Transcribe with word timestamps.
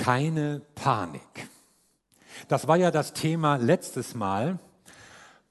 keine 0.00 0.62
Panik. 0.74 1.48
Das 2.48 2.66
war 2.66 2.76
ja 2.78 2.90
das 2.90 3.12
Thema 3.12 3.56
letztes 3.56 4.14
Mal, 4.14 4.58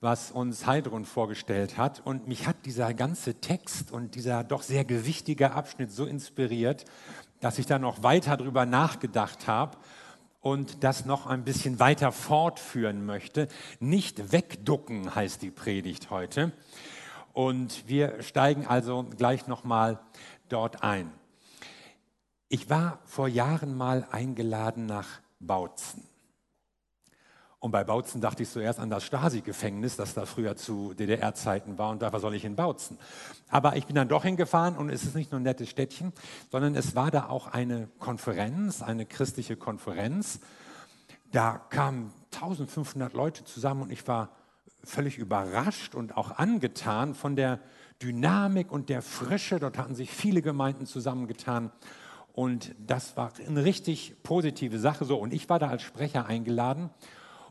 was 0.01 0.31
uns 0.31 0.65
Heidrun 0.65 1.05
vorgestellt 1.05 1.77
hat. 1.77 2.01
Und 2.03 2.27
mich 2.27 2.47
hat 2.47 2.65
dieser 2.65 2.95
ganze 2.95 3.35
Text 3.35 3.91
und 3.91 4.15
dieser 4.15 4.43
doch 4.43 4.63
sehr 4.63 4.85
gewichtige 4.85 5.51
Abschnitt 5.51 5.91
so 5.91 6.05
inspiriert, 6.05 6.85
dass 7.41 7.59
ich 7.59 7.67
da 7.67 7.77
noch 7.77 8.01
weiter 8.01 8.37
drüber 8.37 8.65
nachgedacht 8.65 9.47
habe 9.47 9.77
und 10.41 10.83
das 10.83 11.05
noch 11.05 11.27
ein 11.27 11.43
bisschen 11.43 11.79
weiter 11.79 12.11
fortführen 12.11 13.05
möchte. 13.05 13.49
Nicht 13.79 14.31
wegducken 14.31 15.13
heißt 15.13 15.43
die 15.43 15.51
Predigt 15.51 16.09
heute. 16.09 16.53
Und 17.33 17.87
wir 17.87 18.23
steigen 18.23 18.65
also 18.65 19.05
gleich 19.15 19.45
nochmal 19.45 19.99
dort 20.49 20.81
ein. 20.81 21.11
Ich 22.51 22.67
war 22.67 22.97
vor 23.05 23.27
Jahren 23.27 23.77
mal 23.77 24.07
eingeladen 24.09 24.87
nach 24.87 25.07
Bautzen. 25.39 26.03
Und 27.59 27.69
bei 27.71 27.83
Bautzen 27.83 28.21
dachte 28.21 28.41
ich 28.41 28.49
zuerst 28.49 28.79
an 28.79 28.89
das 28.89 29.03
Stasi-Gefängnis, 29.03 29.97
das 29.97 30.15
da 30.15 30.25
früher 30.25 30.55
zu 30.55 30.95
DDR-Zeiten 30.95 31.77
war 31.77 31.91
und 31.91 32.01
da 32.01 32.17
soll 32.19 32.33
ich 32.33 32.45
in 32.45 32.55
Bautzen. 32.55 32.97
Aber 33.49 33.75
ich 33.75 33.85
bin 33.85 33.95
dann 33.95 34.07
doch 34.07 34.23
hingefahren 34.23 34.77
und 34.77 34.89
es 34.89 35.03
ist 35.03 35.13
nicht 35.13 35.31
nur 35.31 35.39
ein 35.39 35.43
nettes 35.43 35.69
Städtchen, 35.69 36.11
sondern 36.51 36.73
es 36.73 36.95
war 36.95 37.11
da 37.11 37.27
auch 37.27 37.47
eine 37.47 37.87
Konferenz, 37.99 38.81
eine 38.81 39.05
christliche 39.05 39.55
Konferenz. 39.55 40.39
Da 41.31 41.61
kamen 41.69 42.11
1500 42.33 43.13
Leute 43.13 43.43
zusammen 43.43 43.83
und 43.83 43.91
ich 43.91 44.07
war 44.07 44.29
völlig 44.83 45.19
überrascht 45.19 45.93
und 45.93 46.17
auch 46.17 46.39
angetan 46.39 47.13
von 47.13 47.35
der 47.35 47.59
Dynamik 48.01 48.71
und 48.71 48.89
der 48.89 49.03
Frische. 49.03 49.59
Dort 49.59 49.77
hatten 49.77 49.93
sich 49.93 50.09
viele 50.09 50.41
Gemeinden 50.41 50.87
zusammengetan. 50.87 51.71
Und 52.39 52.73
das 52.79 53.17
war 53.17 53.33
eine 53.45 53.65
richtig 53.65 54.23
positive 54.23 54.79
Sache. 54.79 55.03
So, 55.03 55.17
und 55.17 55.33
ich 55.33 55.49
war 55.49 55.59
da 55.59 55.67
als 55.67 55.81
Sprecher 55.81 56.25
eingeladen 56.25 56.89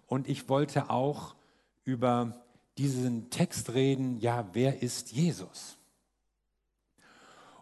und 0.06 0.26
ich 0.26 0.48
wollte 0.48 0.88
auch 0.88 1.34
über 1.84 2.42
diesen 2.78 3.28
Text 3.28 3.74
reden, 3.74 4.16
ja, 4.16 4.48
wer 4.54 4.82
ist 4.82 5.12
Jesus? 5.12 5.76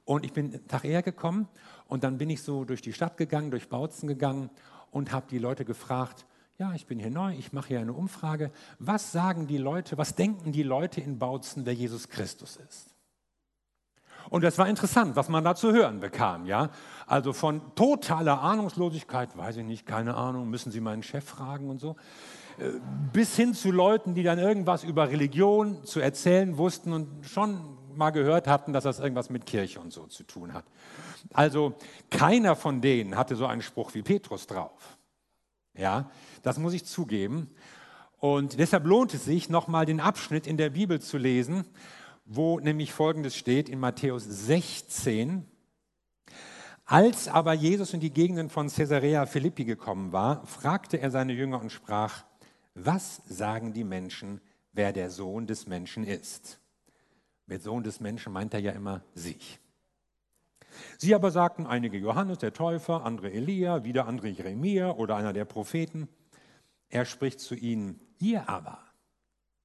Und 0.05 0.25
ich 0.25 0.33
bin 0.35 0.55
einen 0.55 0.69
Tag 0.69 0.85
eher 0.85 1.03
gekommen 1.03 1.49
und 1.89 2.05
dann 2.05 2.17
bin 2.17 2.31
ich 2.31 2.43
so 2.43 2.65
durch 2.65 2.81
die 2.81 2.93
Stadt 2.93 3.17
gegangen, 3.17 3.51
durch 3.51 3.69
Bautzen 3.69 4.07
gegangen 4.07 4.49
und 4.93 5.11
habe 5.11 5.27
die 5.29 5.39
Leute 5.39 5.65
gefragt, 5.65 6.27
ja, 6.59 6.75
ich 6.75 6.87
bin 6.87 7.01
hier 7.01 7.11
neu, 7.11 7.35
ich 7.37 7.53
mache 7.53 7.67
hier 7.67 7.81
eine 7.81 7.93
Umfrage. 7.93 8.53
Was 8.79 9.11
sagen 9.11 9.49
die 9.49 9.59
Leute, 9.59 9.99
was 9.99 10.15
denken 10.15 10.53
die 10.53 10.63
Leute 10.63 11.01
in 11.01 11.19
Bautzen, 11.19 11.67
wer 11.67 11.75
Jesus 11.75 12.09
Christus 12.09 12.55
ist? 12.55 12.96
Und 14.31 14.45
das 14.45 14.59
war 14.59 14.69
interessant, 14.69 15.17
was 15.17 15.29
man 15.29 15.45
da 15.45 15.55
zu 15.55 15.73
hören 15.73 16.01
bekam, 16.01 16.47
ja. 16.47 16.71
Also 17.07 17.33
von 17.33 17.61
totaler 17.75 18.41
Ahnungslosigkeit, 18.43 19.37
weiß 19.37 19.59
ich 19.59 19.65
nicht, 19.65 19.87
keine 19.87 20.15
Ahnung, 20.15 20.49
müssen 20.49 20.73
Sie 20.73 20.81
meinen 20.81 21.03
Chef 21.03 21.25
fragen 21.25 21.71
und 21.71 21.79
so, 21.79 21.97
äh, 22.59 22.71
bis 23.13 23.37
hin 23.37 23.55
zu 23.55 23.71
Leuten, 23.71 24.15
die 24.15 24.23
dann 24.23 24.39
irgendwas 24.39 24.85
über 24.85 25.11
Religion 25.11 25.85
zu 25.85 26.01
erzählen 26.01 26.57
wussten 26.57 26.93
und 26.93 27.27
schon 27.27 27.77
mal 27.95 28.11
gehört 28.11 28.47
hatten, 28.47 28.73
dass 28.73 28.85
das 28.85 28.99
irgendwas 28.99 29.31
mit 29.31 29.47
Kirche 29.47 29.81
und 29.81 29.93
so 29.93 30.07
zu 30.07 30.25
tun 30.25 30.53
hat. 30.53 30.65
Also 31.33 31.75
keiner 32.11 32.57
von 32.57 32.81
denen 32.81 33.17
hatte 33.17 33.37
so 33.37 33.47
einen 33.47 33.63
Spruch 33.63 33.95
wie 33.95 34.03
Petrus 34.03 34.47
drauf. 34.47 34.97
Ja, 35.75 36.11
das 36.43 36.59
muss 36.59 36.73
ich 36.73 36.85
zugeben. 36.85 37.51
Und 38.19 38.59
deshalb 38.59 38.87
lohnt 38.87 39.13
es 39.15 39.25
sich, 39.25 39.51
nochmal 39.51 39.85
den 39.85 40.01
Abschnitt 40.01 40.47
in 40.47 40.57
der 40.57 40.71
Bibel 40.71 41.01
zu 41.01 41.19
lesen, 41.19 41.65
wo 42.27 42.59
nämlich 42.59 42.93
Folgendes 42.93 43.37
steht 43.37 43.69
in 43.69 43.79
Matthäus 43.79 44.25
16. 44.25 45.47
Als 46.85 47.29
aber 47.29 47.53
Jesus 47.53 47.95
in 47.95 48.01
die 48.01 48.13
Gegenden 48.13 48.51
von 48.51 48.69
Caesarea 48.69 49.27
Philippi 49.27 49.65
gekommen 49.65 50.13
war, 50.13 50.45
fragte 50.47 50.99
er 50.99 51.11
seine 51.11 51.33
Jünger 51.33 51.61
und 51.61 51.71
sprach, 51.71 52.25
was 52.75 53.23
sagen 53.29 53.73
die 53.73 53.85
Menschen, 53.85 54.41
wer 54.73 54.93
der 54.93 55.11
Sohn 55.11 55.47
des 55.47 55.67
Menschen 55.67 56.05
ist? 56.05 56.61
Mit 57.47 57.63
Sohn 57.63 57.85
des 57.85 58.01
Menschen 58.01 58.33
meint 58.33 58.55
er 58.55 58.61
ja 58.61 58.73
immer 58.73 59.03
sich. 59.15 59.61
Sie 60.99 61.15
aber 61.15 61.31
sagten 61.31 61.67
einige 61.67 61.97
Johannes 61.97 62.39
der 62.39 62.53
Täufer, 62.53 63.05
andere 63.05 63.33
Elia, 63.33 63.85
wieder 63.85 64.07
andere 64.07 64.29
Jeremia 64.29 64.91
oder 64.91 65.17
einer 65.17 65.33
der 65.33 65.45
Propheten. 65.45 66.09
Er 66.89 67.05
spricht 67.05 67.41
zu 67.41 67.55
ihnen, 67.55 68.01
ihr 68.19 68.49
aber, 68.49 68.79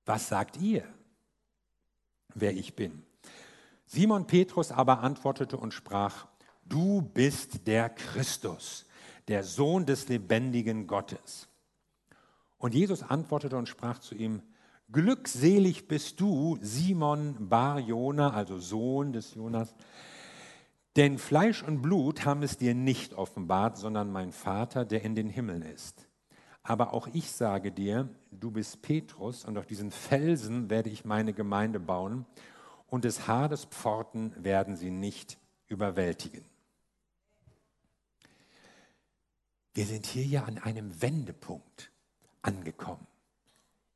was 0.05 0.27
sagt 0.27 0.57
ihr, 0.57 0.83
wer 2.35 2.53
ich 2.53 2.75
bin? 2.75 3.03
Simon 3.85 4.27
Petrus 4.27 4.71
aber 4.71 5.01
antwortete 5.01 5.57
und 5.57 5.73
sprach, 5.73 6.27
du 6.65 7.01
bist 7.01 7.67
der 7.67 7.89
Christus, 7.89 8.85
der 9.27 9.43
Sohn 9.43 9.85
des 9.85 10.07
lebendigen 10.07 10.87
Gottes. 10.87 11.47
Und 12.57 12.73
Jesus 12.73 13.03
antwortete 13.03 13.57
und 13.57 13.67
sprach 13.67 13.99
zu 13.99 14.15
ihm, 14.15 14.41
Glückselig 14.91 15.87
bist 15.87 16.19
du, 16.19 16.57
Simon 16.61 17.49
Bar 17.49 17.79
Jona, 17.79 18.33
also 18.33 18.59
Sohn 18.59 19.13
des 19.13 19.33
Jonas, 19.35 19.73
denn 20.97 21.17
Fleisch 21.17 21.63
und 21.63 21.81
Blut 21.81 22.25
haben 22.25 22.43
es 22.43 22.57
dir 22.57 22.75
nicht 22.75 23.13
offenbart, 23.13 23.77
sondern 23.77 24.11
mein 24.11 24.33
Vater, 24.33 24.83
der 24.83 25.03
in 25.03 25.15
den 25.15 25.29
Himmeln 25.29 25.61
ist. 25.61 26.07
Aber 26.63 26.93
auch 26.93 27.07
ich 27.07 27.31
sage 27.31 27.71
dir, 27.71 28.09
du 28.31 28.51
bist 28.51 28.81
Petrus 28.81 29.45
und 29.45 29.57
auf 29.57 29.65
diesen 29.65 29.91
Felsen 29.91 30.69
werde 30.69 30.89
ich 30.89 31.05
meine 31.05 31.33
Gemeinde 31.33 31.79
bauen 31.79 32.25
und 32.87 33.03
des 33.03 33.27
Hades 33.27 33.65
Pforten 33.65 34.33
werden 34.43 34.75
sie 34.75 34.91
nicht 34.91 35.39
überwältigen. 35.67 36.45
Wir 39.73 39.85
sind 39.85 40.05
hier 40.05 40.25
ja 40.25 40.43
an 40.43 40.57
einem 40.57 41.01
Wendepunkt 41.01 41.91
angekommen 42.41 43.07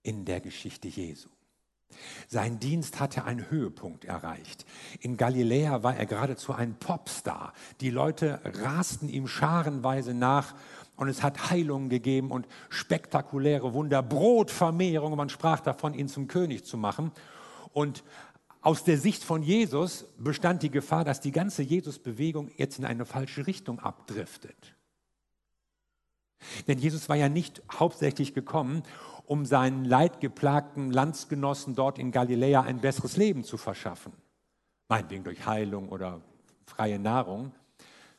in 0.03 0.25
der 0.25 0.39
Geschichte 0.39 0.87
Jesu. 0.87 1.29
Sein 2.27 2.59
Dienst 2.59 2.99
hatte 2.99 3.25
einen 3.25 3.49
Höhepunkt 3.49 4.05
erreicht. 4.05 4.65
In 4.99 5.17
Galiläa 5.17 5.83
war 5.83 5.95
er 5.95 6.05
geradezu 6.05 6.53
ein 6.53 6.75
Popstar. 6.75 7.53
Die 7.81 7.89
Leute 7.89 8.41
rasten 8.43 9.07
ihm 9.07 9.27
scharenweise 9.27 10.13
nach 10.13 10.55
und 10.95 11.07
es 11.07 11.23
hat 11.23 11.49
Heilungen 11.49 11.89
gegeben 11.89 12.31
und 12.31 12.47
spektakuläre 12.69 13.73
Wunder, 13.73 14.01
Brotvermehrung. 14.01 15.15
Man 15.15 15.29
sprach 15.29 15.59
davon, 15.59 15.93
ihn 15.93 16.07
zum 16.07 16.27
König 16.27 16.65
zu 16.65 16.77
machen. 16.77 17.11
Und 17.73 18.03
aus 18.61 18.83
der 18.83 18.97
Sicht 18.97 19.23
von 19.23 19.43
Jesus 19.43 20.05
bestand 20.17 20.63
die 20.63 20.71
Gefahr, 20.71 21.03
dass 21.03 21.21
die 21.21 21.31
ganze 21.31 21.61
Jesus-Bewegung 21.61 22.49
jetzt 22.57 22.79
in 22.79 22.85
eine 22.85 23.05
falsche 23.05 23.45
Richtung 23.45 23.79
abdriftet. 23.79 24.75
Denn 26.67 26.79
Jesus 26.79 27.09
war 27.09 27.15
ja 27.15 27.29
nicht 27.29 27.61
hauptsächlich 27.71 28.33
gekommen, 28.33 28.83
um 29.25 29.45
seinen 29.45 29.85
leidgeplagten 29.85 30.91
Landsgenossen 30.91 31.75
dort 31.75 31.99
in 31.99 32.11
Galiläa 32.11 32.61
ein 32.61 32.79
besseres 32.79 33.17
Leben 33.17 33.43
zu 33.43 33.57
verschaffen. 33.57 34.13
Meinetwegen 34.87 35.23
durch 35.23 35.45
Heilung 35.45 35.89
oder 35.89 36.21
freie 36.65 36.99
Nahrung, 36.99 37.51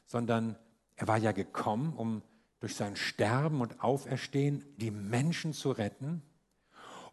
sondern 0.05 0.57
er 0.97 1.09
war 1.09 1.19
ja 1.19 1.33
gekommen, 1.33 1.93
um 1.97 2.23
durch 2.67 2.75
sein 2.75 2.97
Sterben 2.97 3.61
und 3.61 3.81
Auferstehen 3.81 4.65
die 4.77 4.91
Menschen 4.91 5.53
zu 5.53 5.71
retten. 5.71 6.21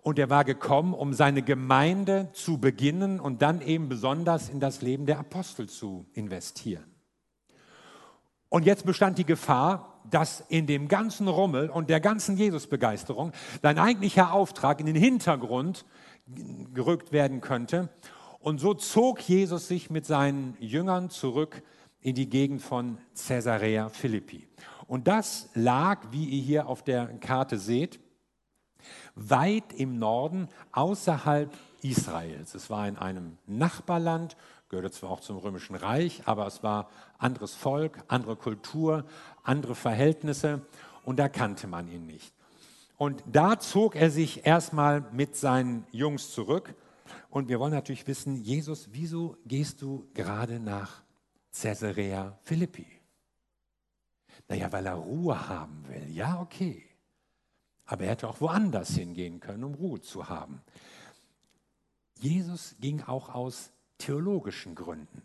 Und 0.02 0.18
er 0.18 0.32
war 0.32 0.46
gekommen, 0.46 0.96
um 0.96 1.14
seine 1.14 1.44
Gemeinde 1.44 2.30
zu 2.34 2.58
beginnen 2.58 3.20
und 3.20 3.44
dann 3.44 3.62
eben 3.62 3.88
besonders 3.88 4.50
in 4.50 4.60
das 4.60 4.82
Leben 4.82 5.06
der 5.06 5.20
Apostel 5.20 5.70
zu 5.70 6.08
investieren. 6.14 6.86
Und 8.50 8.66
jetzt 8.66 8.84
bestand 8.84 9.20
die 9.20 9.28
Gefahr, 9.28 10.02
dass 10.10 10.44
in 10.50 10.66
dem 10.66 10.88
ganzen 10.88 11.28
Rummel 11.28 11.70
und 11.70 11.92
der 11.92 12.00
ganzen 12.00 12.36
Jesusbegeisterung 12.36 13.32
dein 13.62 13.78
eigentlicher 13.78 14.34
Auftrag 14.34 14.80
in 14.80 14.88
den 14.88 14.96
Hintergrund 14.96 15.86
gerückt 16.74 17.12
werden 17.12 17.42
könnte. 17.42 17.90
Und 18.40 18.60
so 18.60 18.74
zog 18.74 19.22
Jesus 19.22 19.68
sich 19.68 19.92
mit 19.92 20.08
seinen 20.08 20.58
Jüngern 20.60 21.12
zurück 21.12 21.62
in 22.02 22.16
die 22.16 22.28
Gegend 22.28 22.64
von 22.64 22.98
Caesarea 23.16 23.90
Philippi. 23.90 24.48
Und 24.88 25.08
das 25.08 25.50
lag, 25.54 26.12
wie 26.12 26.26
ihr 26.26 26.42
hier 26.42 26.68
auf 26.68 26.84
der 26.84 27.08
Karte 27.20 27.58
seht, 27.58 28.00
weit 29.16 29.74
im 29.74 29.98
Norden 29.98 30.50
außerhalb 30.72 31.52
Israels. 31.82 32.56
Es 32.56 32.70
war 32.70 32.88
in 32.88 32.98
einem 32.98 33.38
Nachbarland, 33.46 34.36
gehörte 34.70 34.92
zwar 34.92 35.12
auch 35.12 35.20
zum 35.20 35.38
Römischen 35.38 35.76
Reich, 35.76 36.24
aber 36.26 36.48
es 36.48 36.64
war 36.64 36.90
anderes 37.18 37.54
Volk, 37.54 38.04
andere 38.08 38.36
Kultur, 38.36 39.06
andere 39.44 39.76
Verhältnisse 39.76 40.62
und 41.04 41.20
da 41.20 41.30
kannte 41.30 41.68
man 41.68 41.88
ihn 41.88 42.06
nicht. 42.06 42.34
Und 42.98 43.24
da 43.26 43.60
zog 43.60 43.96
er 43.96 44.10
sich 44.10 44.46
erstmal 44.46 45.02
mit 45.12 45.36
seinen 45.36 45.86
Jungs 45.92 46.32
zurück. 46.32 46.74
Und 47.30 47.50
wir 47.50 47.60
wollen 47.60 47.74
natürlich 47.74 48.08
wissen, 48.08 48.42
Jesus, 48.44 48.90
wieso 48.92 49.36
gehst 49.46 49.82
du 49.82 50.08
gerade 50.14 50.60
nach 50.60 51.04
Caesarea 51.52 52.38
Philippi? 52.44 53.03
Naja, 54.48 54.72
weil 54.72 54.86
er 54.86 54.96
Ruhe 54.96 55.48
haben 55.48 55.88
will. 55.88 56.10
Ja, 56.10 56.40
okay. 56.40 56.84
Aber 57.86 58.04
er 58.06 58.12
hätte 58.12 58.28
auch 58.28 58.42
woanders 58.42 58.90
hingehen 58.90 59.40
können, 59.40 59.64
um 59.64 59.74
Ruhe 59.74 60.02
zu 60.02 60.30
haben. 60.30 60.62
Jesus 62.20 62.76
ging 62.80 63.02
auch 63.04 63.30
aus 63.30 63.72
theologischen 63.98 64.76
Gründen 64.76 65.22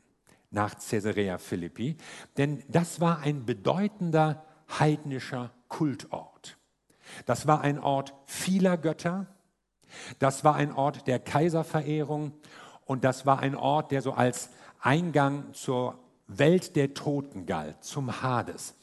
nach 0.50 0.74
Caesarea 0.78 1.38
Philippi, 1.38 1.96
denn 2.36 2.62
das 2.68 3.00
war 3.00 3.20
ein 3.20 3.44
bedeutender 3.44 4.44
heidnischer 4.78 5.52
Kultort. 5.68 6.56
Das 7.26 7.46
war 7.46 7.60
ein 7.60 7.78
Ort 7.78 8.14
vieler 8.26 8.76
Götter, 8.76 9.26
das 10.18 10.44
war 10.44 10.54
ein 10.54 10.72
Ort 10.72 11.06
der 11.06 11.18
Kaiserverehrung 11.18 12.32
und 12.84 13.04
das 13.04 13.26
war 13.26 13.40
ein 13.40 13.54
Ort, 13.54 13.90
der 13.90 14.02
so 14.02 14.12
als 14.12 14.50
Eingang 14.80 15.52
zur 15.54 15.98
Welt 16.26 16.76
der 16.76 16.94
Toten 16.94 17.46
galt, 17.46 17.82
zum 17.82 18.22
Hades. 18.22 18.74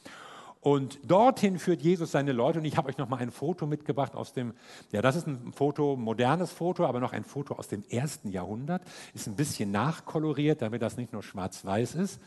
Und 0.66 0.98
dorthin 1.08 1.60
führt 1.60 1.80
Jesus 1.80 2.10
seine 2.10 2.32
Leute. 2.32 2.58
Und 2.58 2.64
ich 2.64 2.76
habe 2.76 2.88
euch 2.88 2.98
noch 2.98 3.08
mal 3.08 3.18
ein 3.18 3.30
Foto 3.30 3.66
mitgebracht 3.66 4.16
aus 4.16 4.32
dem, 4.32 4.52
ja, 4.90 5.00
das 5.00 5.14
ist 5.14 5.28
ein 5.28 5.52
Foto, 5.52 5.94
modernes 5.94 6.50
Foto, 6.50 6.84
aber 6.86 6.98
noch 6.98 7.12
ein 7.12 7.22
Foto 7.22 7.54
aus 7.54 7.68
dem 7.68 7.84
ersten 7.88 8.32
Jahrhundert. 8.32 8.82
Ist 9.14 9.28
ein 9.28 9.36
bisschen 9.36 9.70
nachkoloriert, 9.70 10.62
damit 10.62 10.82
das 10.82 10.96
nicht 10.96 11.12
nur 11.12 11.22
schwarz-weiß 11.22 11.94
ist. 11.94 12.20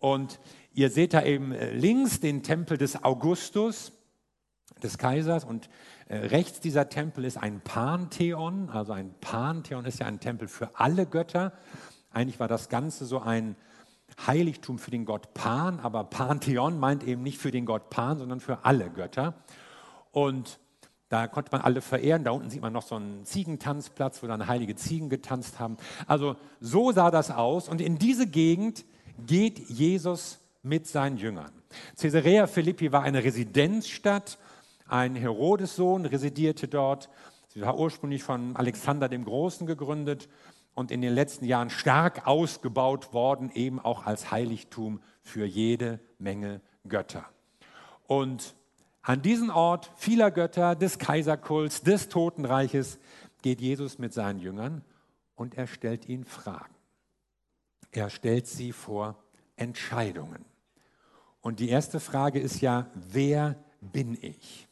Und 0.00 0.38
ihr 0.74 0.90
seht 0.90 1.14
da 1.14 1.22
eben 1.22 1.52
äh, 1.52 1.72
links 1.72 2.20
den 2.20 2.42
Tempel 2.42 2.76
des 2.76 3.04
Augustus, 3.04 3.92
des 4.82 4.98
Kaisers. 4.98 5.42
Und 5.42 5.70
äh, 6.08 6.16
rechts 6.18 6.60
dieser 6.60 6.90
Tempel 6.90 7.24
ist 7.24 7.38
ein 7.38 7.62
Pantheon. 7.62 8.68
Also 8.68 8.92
ein 8.92 9.14
Pantheon 9.22 9.86
ist 9.86 9.98
ja 9.98 10.04
ein 10.04 10.20
Tempel 10.20 10.46
für 10.46 10.78
alle 10.78 11.06
Götter. 11.06 11.54
Eigentlich 12.10 12.38
war 12.38 12.48
das 12.48 12.68
Ganze 12.68 13.06
so 13.06 13.20
ein 13.20 13.56
Heiligtum 14.26 14.78
für 14.78 14.90
den 14.90 15.04
Gott 15.04 15.34
Pan, 15.34 15.80
aber 15.80 16.04
Pantheon 16.04 16.78
meint 16.78 17.04
eben 17.04 17.22
nicht 17.22 17.38
für 17.38 17.50
den 17.50 17.66
Gott 17.66 17.90
Pan, 17.90 18.18
sondern 18.18 18.40
für 18.40 18.64
alle 18.64 18.90
Götter. 18.90 19.34
Und 20.10 20.58
da 21.08 21.26
konnte 21.26 21.52
man 21.52 21.60
alle 21.60 21.82
verehren. 21.82 22.24
Da 22.24 22.30
unten 22.30 22.48
sieht 22.48 22.62
man 22.62 22.72
noch 22.72 22.84
so 22.84 22.94
einen 22.94 23.26
Ziegentanzplatz, 23.26 24.22
wo 24.22 24.26
dann 24.26 24.46
heilige 24.46 24.76
Ziegen 24.76 25.10
getanzt 25.10 25.60
haben. 25.60 25.76
Also 26.06 26.36
so 26.60 26.90
sah 26.92 27.10
das 27.10 27.30
aus. 27.30 27.68
Und 27.68 27.80
in 27.80 27.98
diese 27.98 28.26
Gegend 28.26 28.86
geht 29.18 29.58
Jesus 29.58 30.38
mit 30.62 30.86
seinen 30.86 31.18
Jüngern. 31.18 31.52
Caesarea 32.00 32.46
Philippi 32.46 32.92
war 32.92 33.02
eine 33.02 33.24
Residenzstadt. 33.24 34.38
Ein 34.88 35.14
Herodes-Sohn 35.14 36.06
residierte 36.06 36.68
dort. 36.68 37.10
Sie 37.48 37.60
war 37.60 37.78
ursprünglich 37.78 38.22
von 38.22 38.56
Alexander 38.56 39.10
dem 39.10 39.26
Großen 39.26 39.66
gegründet 39.66 40.28
und 40.74 40.90
in 40.90 41.02
den 41.02 41.12
letzten 41.12 41.44
Jahren 41.44 41.70
stark 41.70 42.26
ausgebaut 42.26 43.12
worden, 43.12 43.50
eben 43.54 43.78
auch 43.78 44.06
als 44.06 44.30
Heiligtum 44.30 45.00
für 45.20 45.44
jede 45.44 46.00
Menge 46.18 46.60
Götter. 46.88 47.24
Und 48.06 48.54
an 49.02 49.22
diesen 49.22 49.50
Ort 49.50 49.90
vieler 49.96 50.30
Götter, 50.30 50.74
des 50.76 50.98
Kaiserkults, 50.98 51.82
des 51.82 52.08
Totenreiches, 52.08 52.98
geht 53.42 53.60
Jesus 53.60 53.98
mit 53.98 54.12
seinen 54.12 54.38
Jüngern 54.38 54.82
und 55.34 55.56
er 55.56 55.66
stellt 55.66 56.08
ihnen 56.08 56.24
Fragen. 56.24 56.74
Er 57.90 58.10
stellt 58.10 58.46
sie 58.46 58.72
vor 58.72 59.16
Entscheidungen. 59.56 60.44
Und 61.40 61.58
die 61.58 61.68
erste 61.68 62.00
Frage 62.00 62.38
ist 62.38 62.60
ja, 62.60 62.86
wer 62.94 63.56
bin 63.80 64.16
ich? 64.22 64.68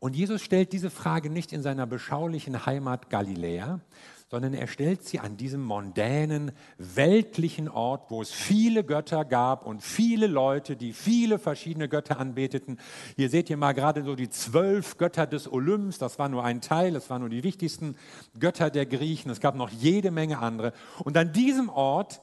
Und 0.00 0.16
Jesus 0.16 0.42
stellt 0.42 0.72
diese 0.72 0.90
Frage 0.90 1.28
nicht 1.28 1.52
in 1.52 1.62
seiner 1.62 1.86
beschaulichen 1.86 2.66
Heimat 2.66 3.10
Galiläa, 3.10 3.80
sondern 4.30 4.54
er 4.54 4.66
stellt 4.66 5.04
sie 5.04 5.20
an 5.20 5.36
diesem 5.36 5.62
mondänen, 5.62 6.52
weltlichen 6.76 7.68
Ort, 7.68 8.10
wo 8.10 8.20
es 8.20 8.30
viele 8.30 8.84
Götter 8.84 9.24
gab 9.24 9.64
und 9.64 9.82
viele 9.82 10.26
Leute, 10.26 10.76
die 10.76 10.92
viele 10.92 11.38
verschiedene 11.38 11.88
Götter 11.88 12.18
anbeteten. 12.18 12.78
Hier 13.16 13.30
seht 13.30 13.48
ihr 13.48 13.56
mal 13.56 13.72
gerade 13.72 14.04
so 14.04 14.14
die 14.14 14.28
zwölf 14.28 14.98
Götter 14.98 15.26
des 15.26 15.50
Olymps, 15.50 15.98
das 15.98 16.18
war 16.18 16.28
nur 16.28 16.44
ein 16.44 16.60
Teil, 16.60 16.92
das 16.92 17.08
waren 17.08 17.20
nur 17.20 17.30
die 17.30 17.44
wichtigsten 17.44 17.96
Götter 18.38 18.70
der 18.70 18.86
Griechen, 18.86 19.30
es 19.30 19.40
gab 19.40 19.54
noch 19.54 19.70
jede 19.70 20.10
Menge 20.10 20.38
andere. 20.38 20.72
Und 21.04 21.16
an 21.16 21.32
diesem 21.32 21.70
Ort 21.70 22.20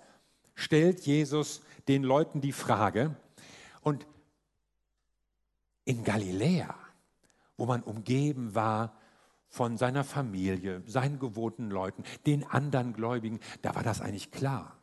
stellt 0.54 1.02
Jesus 1.02 1.62
den 1.88 2.04
Leuten 2.04 2.42
die 2.42 2.52
Frage, 2.52 3.16
und 3.82 4.08
in 5.86 6.04
Galiläa, 6.04 6.74
wo 7.56 7.68
man 7.68 7.84
umgeben 7.84 8.56
war 8.56 8.98
von 9.56 9.78
seiner 9.78 10.04
Familie, 10.04 10.84
seinen 10.86 11.18
gewohnten 11.18 11.70
Leuten, 11.70 12.04
den 12.26 12.44
anderen 12.44 12.92
Gläubigen, 12.92 13.40
da 13.62 13.74
war 13.74 13.84
das 13.84 14.02
eigentlich 14.02 14.30
klar. 14.30 14.78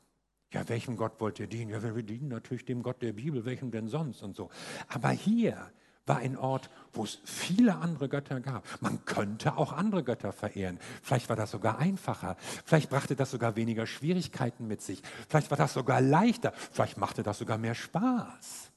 Ja, 0.50 0.66
welchem 0.70 0.96
Gott 0.96 1.20
wollt 1.20 1.38
ihr 1.38 1.46
dienen? 1.46 1.70
Ja, 1.70 1.82
wir 1.82 2.02
dienen 2.02 2.28
natürlich 2.28 2.64
dem 2.64 2.82
Gott 2.82 3.02
der 3.02 3.12
Bibel, 3.12 3.44
welchem 3.44 3.70
denn 3.70 3.88
sonst 3.88 4.22
und 4.22 4.34
so. 4.34 4.48
Aber 4.88 5.10
hier 5.10 5.70
war 6.06 6.16
ein 6.16 6.38
Ort, 6.38 6.70
wo 6.94 7.04
es 7.04 7.20
viele 7.24 7.76
andere 7.76 8.08
Götter 8.08 8.40
gab. 8.40 8.66
Man 8.80 9.04
könnte 9.04 9.58
auch 9.58 9.74
andere 9.74 10.02
Götter 10.02 10.32
verehren. 10.32 10.78
Vielleicht 11.02 11.28
war 11.28 11.36
das 11.36 11.50
sogar 11.50 11.78
einfacher. 11.78 12.36
Vielleicht 12.64 12.88
brachte 12.88 13.14
das 13.14 13.30
sogar 13.30 13.56
weniger 13.56 13.86
Schwierigkeiten 13.86 14.66
mit 14.66 14.80
sich. 14.80 15.02
Vielleicht 15.28 15.50
war 15.50 15.58
das 15.58 15.74
sogar 15.74 16.00
leichter. 16.00 16.52
Vielleicht 16.72 16.96
machte 16.96 17.22
das 17.22 17.38
sogar 17.38 17.58
mehr 17.58 17.74
Spaß. 17.74 18.72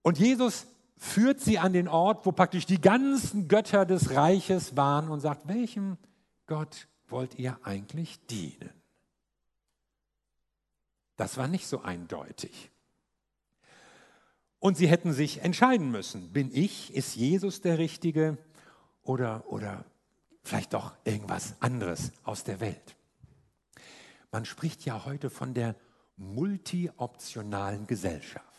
Und 0.00 0.18
Jesus 0.18 0.66
führt 0.96 1.40
sie 1.40 1.58
an 1.58 1.72
den 1.72 1.88
Ort, 1.88 2.26
wo 2.26 2.32
praktisch 2.32 2.66
die 2.66 2.80
ganzen 2.80 3.48
Götter 3.48 3.86
des 3.86 4.10
Reiches 4.14 4.76
waren 4.76 5.08
und 5.08 5.20
sagt, 5.20 5.48
welchem 5.48 5.98
Gott 6.46 6.88
wollt 7.08 7.38
ihr 7.38 7.58
eigentlich 7.62 8.24
dienen? 8.26 8.70
Das 11.16 11.36
war 11.36 11.48
nicht 11.48 11.66
so 11.66 11.82
eindeutig. 11.82 12.70
Und 14.58 14.76
sie 14.76 14.88
hätten 14.88 15.12
sich 15.12 15.42
entscheiden 15.42 15.90
müssen, 15.90 16.32
bin 16.32 16.50
ich, 16.52 16.94
ist 16.94 17.16
Jesus 17.16 17.60
der 17.60 17.78
Richtige 17.78 18.38
oder, 19.02 19.44
oder 19.48 19.84
vielleicht 20.42 20.72
doch 20.72 20.94
irgendwas 21.04 21.54
anderes 21.60 22.12
aus 22.22 22.44
der 22.44 22.60
Welt. 22.60 22.96
Man 24.32 24.44
spricht 24.44 24.84
ja 24.84 25.04
heute 25.04 25.30
von 25.30 25.54
der 25.54 25.76
multioptionalen 26.16 27.86
Gesellschaft. 27.86 28.53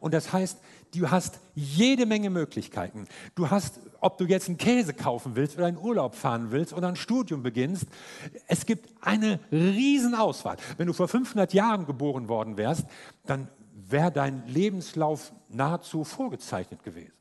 Und 0.00 0.14
das 0.14 0.32
heißt, 0.32 0.58
du 0.94 1.10
hast 1.10 1.40
jede 1.54 2.06
Menge 2.06 2.30
Möglichkeiten. 2.30 3.06
Du 3.34 3.50
hast, 3.50 3.80
ob 4.00 4.18
du 4.18 4.24
jetzt 4.24 4.48
einen 4.48 4.58
Käse 4.58 4.94
kaufen 4.94 5.36
willst 5.36 5.56
oder 5.56 5.66
einen 5.66 5.78
Urlaub 5.78 6.14
fahren 6.14 6.50
willst 6.50 6.72
oder 6.72 6.88
ein 6.88 6.96
Studium 6.96 7.42
beginnst, 7.42 7.86
es 8.48 8.66
gibt 8.66 8.90
eine 9.02 9.38
Riesenauswahl. 9.52 10.56
Wenn 10.78 10.86
du 10.86 10.92
vor 10.92 11.08
500 11.08 11.52
Jahren 11.52 11.86
geboren 11.86 12.28
worden 12.28 12.56
wärst, 12.56 12.86
dann 13.26 13.48
wäre 13.72 14.10
dein 14.10 14.46
Lebenslauf 14.46 15.32
nahezu 15.48 16.04
vorgezeichnet 16.04 16.82
gewesen. 16.82 17.12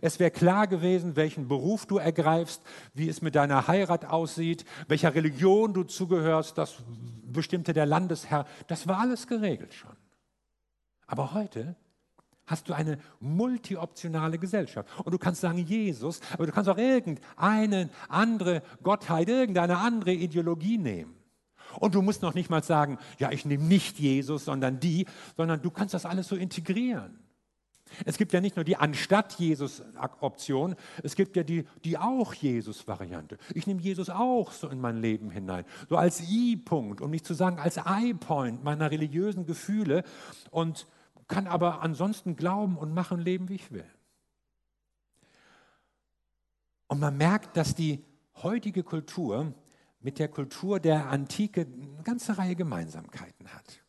Es 0.00 0.20
wäre 0.20 0.30
klar 0.30 0.66
gewesen, 0.66 1.16
welchen 1.16 1.48
Beruf 1.48 1.86
du 1.86 1.96
ergreifst, 1.96 2.62
wie 2.94 3.08
es 3.08 3.22
mit 3.22 3.34
deiner 3.34 3.66
Heirat 3.66 4.04
aussieht, 4.04 4.64
welcher 4.88 5.14
Religion 5.14 5.72
du 5.72 5.84
zugehörst, 5.84 6.58
das 6.58 6.76
bestimmte 7.24 7.72
der 7.72 7.86
Landesherr. 7.86 8.46
Das 8.66 8.86
war 8.86 9.00
alles 9.00 9.26
geregelt 9.26 9.74
schon. 9.74 9.96
Aber 11.10 11.34
heute 11.34 11.74
hast 12.46 12.68
du 12.68 12.72
eine 12.72 12.98
multioptionale 13.18 14.38
Gesellschaft. 14.38 14.88
Und 15.04 15.12
du 15.12 15.18
kannst 15.18 15.40
sagen 15.40 15.58
Jesus, 15.58 16.20
aber 16.34 16.46
du 16.46 16.52
kannst 16.52 16.70
auch 16.70 16.78
irgendeine 16.78 17.90
andere 18.08 18.62
Gottheit, 18.84 19.28
irgendeine 19.28 19.78
andere 19.78 20.12
Ideologie 20.12 20.78
nehmen. 20.78 21.16
Und 21.80 21.96
du 21.96 22.02
musst 22.02 22.22
noch 22.22 22.34
nicht 22.34 22.48
mal 22.48 22.62
sagen, 22.62 22.98
ja, 23.18 23.32
ich 23.32 23.44
nehme 23.44 23.64
nicht 23.64 23.98
Jesus, 23.98 24.44
sondern 24.44 24.78
die, 24.78 25.06
sondern 25.36 25.60
du 25.62 25.70
kannst 25.70 25.94
das 25.94 26.06
alles 26.06 26.28
so 26.28 26.36
integrieren. 26.36 27.18
Es 28.04 28.16
gibt 28.16 28.32
ja 28.32 28.40
nicht 28.40 28.54
nur 28.54 28.64
die 28.64 28.76
anstatt 28.76 29.32
Jesus-Option, 29.34 30.76
es 31.02 31.16
gibt 31.16 31.34
ja 31.34 31.42
die, 31.42 31.64
die 31.84 31.98
auch 31.98 32.34
Jesus-Variante. 32.34 33.36
Ich 33.52 33.66
nehme 33.66 33.80
Jesus 33.80 34.10
auch 34.10 34.52
so 34.52 34.68
in 34.68 34.80
mein 34.80 34.98
Leben 34.98 35.30
hinein, 35.30 35.64
so 35.88 35.96
als 35.96 36.22
I-Punkt, 36.28 37.00
um 37.00 37.10
nicht 37.10 37.26
zu 37.26 37.34
sagen 37.34 37.58
als 37.58 37.78
I-Point 37.78 38.62
meiner 38.62 38.92
religiösen 38.92 39.44
Gefühle. 39.44 40.04
Und 40.50 40.86
kann 41.30 41.46
aber 41.46 41.80
ansonsten 41.80 42.36
glauben 42.36 42.76
und 42.76 42.92
machen, 42.92 43.20
leben, 43.20 43.48
wie 43.48 43.54
ich 43.54 43.70
will. 43.70 43.88
Und 46.88 46.98
man 46.98 47.16
merkt, 47.16 47.56
dass 47.56 47.74
die 47.74 48.04
heutige 48.42 48.82
Kultur 48.82 49.54
mit 50.00 50.18
der 50.18 50.28
Kultur 50.28 50.80
der 50.80 51.08
Antike 51.08 51.62
eine 51.62 52.02
ganze 52.02 52.36
Reihe 52.36 52.56
Gemeinsamkeiten 52.56 53.54
hat. 53.54 53.80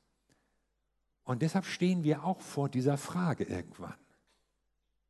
Und 1.23 1.41
deshalb 1.41 1.65
stehen 1.65 2.03
wir 2.03 2.23
auch 2.23 2.41
vor 2.41 2.69
dieser 2.69 2.97
Frage 2.97 3.43
irgendwann. 3.43 3.97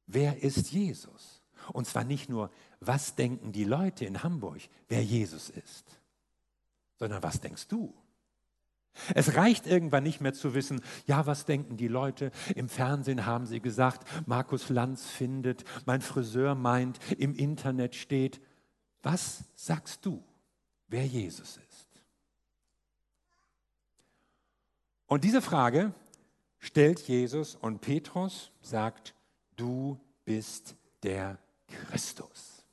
Wer 0.07 0.41
ist 0.41 0.71
Jesus? 0.71 1.41
Und 1.73 1.85
zwar 1.85 2.05
nicht 2.05 2.29
nur, 2.29 2.49
was 2.79 3.15
denken 3.15 3.51
die 3.51 3.65
Leute 3.65 4.05
in 4.05 4.23
Hamburg, 4.23 4.61
wer 4.87 5.03
Jesus 5.03 5.49
ist, 5.49 5.99
sondern 6.97 7.21
was 7.23 7.41
denkst 7.41 7.67
du? 7.67 7.93
Es 9.15 9.35
reicht 9.35 9.67
irgendwann 9.67 10.03
nicht 10.03 10.21
mehr 10.21 10.33
zu 10.33 10.53
wissen, 10.53 10.81
ja, 11.05 11.25
was 11.25 11.45
denken 11.45 11.77
die 11.77 11.87
Leute? 11.87 12.31
Im 12.55 12.69
Fernsehen 12.69 13.25
haben 13.25 13.45
sie 13.45 13.61
gesagt, 13.61 14.07
Markus 14.27 14.69
Lanz 14.69 15.07
findet, 15.07 15.63
mein 15.85 16.01
Friseur 16.01 16.55
meint, 16.55 16.99
im 17.17 17.33
Internet 17.35 17.95
steht. 17.95 18.41
Was 19.01 19.45
sagst 19.55 20.05
du, 20.05 20.23
wer 20.87 21.05
Jesus 21.05 21.57
ist? 21.57 21.87
Und 25.07 25.23
diese 25.23 25.41
Frage 25.41 25.93
stellt 26.59 26.99
Jesus 27.01 27.55
und 27.55 27.81
Petrus 27.81 28.51
sagt, 28.61 29.15
du 29.55 29.99
bist 30.25 30.75
der 31.03 31.39
Christus. 31.67 32.63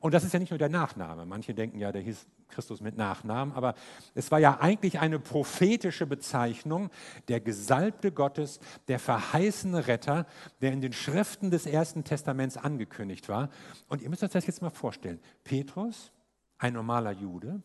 Und 0.00 0.12
das 0.12 0.24
ist 0.24 0.32
ja 0.32 0.40
nicht 0.40 0.50
nur 0.50 0.58
der 0.58 0.68
Nachname. 0.68 1.24
Manche 1.24 1.54
denken 1.54 1.78
ja, 1.78 1.92
der 1.92 2.02
hieß 2.02 2.26
Christus 2.52 2.80
mit 2.80 2.96
Nachnamen, 2.96 3.54
aber 3.54 3.74
es 4.14 4.30
war 4.30 4.38
ja 4.38 4.60
eigentlich 4.60 5.00
eine 5.00 5.18
prophetische 5.18 6.06
Bezeichnung, 6.06 6.90
der 7.28 7.40
Gesalbte 7.40 8.12
Gottes, 8.12 8.60
der 8.88 8.98
verheißene 8.98 9.88
Retter, 9.88 10.26
der 10.60 10.72
in 10.72 10.80
den 10.80 10.92
Schriften 10.92 11.50
des 11.50 11.66
Ersten 11.66 12.04
Testaments 12.04 12.56
angekündigt 12.56 13.28
war. 13.28 13.48
Und 13.88 14.02
ihr 14.02 14.10
müsst 14.10 14.22
euch 14.22 14.30
das 14.30 14.46
jetzt 14.46 14.62
mal 14.62 14.70
vorstellen. 14.70 15.18
Petrus, 15.44 16.12
ein 16.58 16.74
normaler 16.74 17.12
Jude, 17.12 17.62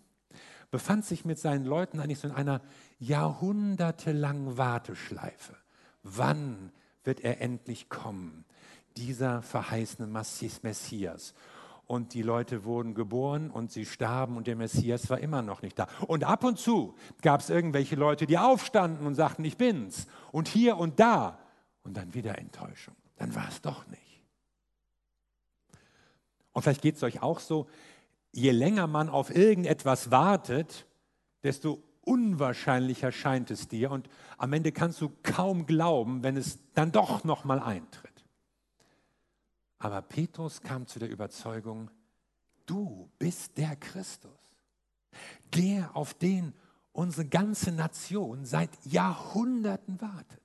befand 0.71 1.05
sich 1.05 1.25
mit 1.25 1.39
seinen 1.39 1.65
Leuten 1.65 1.99
eigentlich 1.99 2.19
so 2.19 2.27
in 2.27 2.33
einer 2.33 2.61
jahrhundertelangen 2.99 4.57
Warteschleife. 4.57 5.55
Wann 6.03 6.71
wird 7.03 7.21
er 7.21 7.41
endlich 7.41 7.89
kommen, 7.89 8.45
dieser 8.97 9.41
verheißene 9.41 10.07
Messias? 10.07 11.33
Und 11.87 12.13
die 12.13 12.21
Leute 12.21 12.65
wurden 12.65 12.93
geboren 12.93 13.49
und 13.49 13.71
sie 13.71 13.85
starben 13.85 14.35
und 14.35 14.45
der 14.45 14.57
Messias 14.57 15.09
war 15.09 15.19
immer 15.19 15.41
noch 15.41 15.61
nicht 15.61 15.79
da. 15.79 15.87
Und 16.05 16.25
ab 16.25 16.43
und 16.43 16.59
zu 16.59 16.95
gab 17.21 17.39
es 17.39 17.49
irgendwelche 17.49 17.95
Leute, 17.95 18.27
die 18.27 18.37
aufstanden 18.37 19.07
und 19.07 19.15
sagten, 19.15 19.45
ich 19.45 19.57
bin's. 19.57 20.05
Und 20.31 20.49
hier 20.49 20.77
und 20.77 20.99
da. 20.99 21.39
Und 21.83 21.95
dann 21.95 22.13
wieder 22.13 22.37
Enttäuschung. 22.37 22.95
Dann 23.15 23.33
war 23.33 23.47
es 23.47 23.61
doch 23.61 23.87
nicht. 23.87 24.01
Und 26.51 26.61
vielleicht 26.63 26.81
geht 26.81 26.97
es 26.97 27.03
euch 27.03 27.21
auch 27.21 27.39
so, 27.39 27.67
je 28.33 28.51
länger 28.51 28.87
man 28.87 29.09
auf 29.09 29.33
irgendetwas 29.33 30.11
wartet, 30.11 30.85
desto 31.43 31.81
unwahrscheinlicher 32.01 33.11
scheint 33.11 33.49
es 33.49 33.67
dir 33.67 33.91
und 33.91 34.09
am 34.37 34.51
Ende 34.53 34.71
kannst 34.71 34.99
du 35.01 35.11
kaum 35.23 35.65
glauben, 35.65 36.23
wenn 36.23 36.35
es 36.35 36.59
dann 36.73 36.91
doch 36.91 37.23
noch 37.23 37.45
mal 37.45 37.59
eintritt. 37.59 38.06
Aber 39.79 40.01
Petrus 40.01 40.61
kam 40.61 40.87
zu 40.87 40.99
der 40.99 41.09
Überzeugung, 41.09 41.91
du 42.65 43.09
bist 43.19 43.57
der 43.57 43.75
Christus, 43.75 44.31
der, 45.53 45.95
auf 45.95 46.13
den 46.13 46.53
unsere 46.91 47.27
ganze 47.27 47.71
Nation 47.71 48.45
seit 48.45 48.71
Jahrhunderten 48.85 50.01
wartet. 50.01 50.41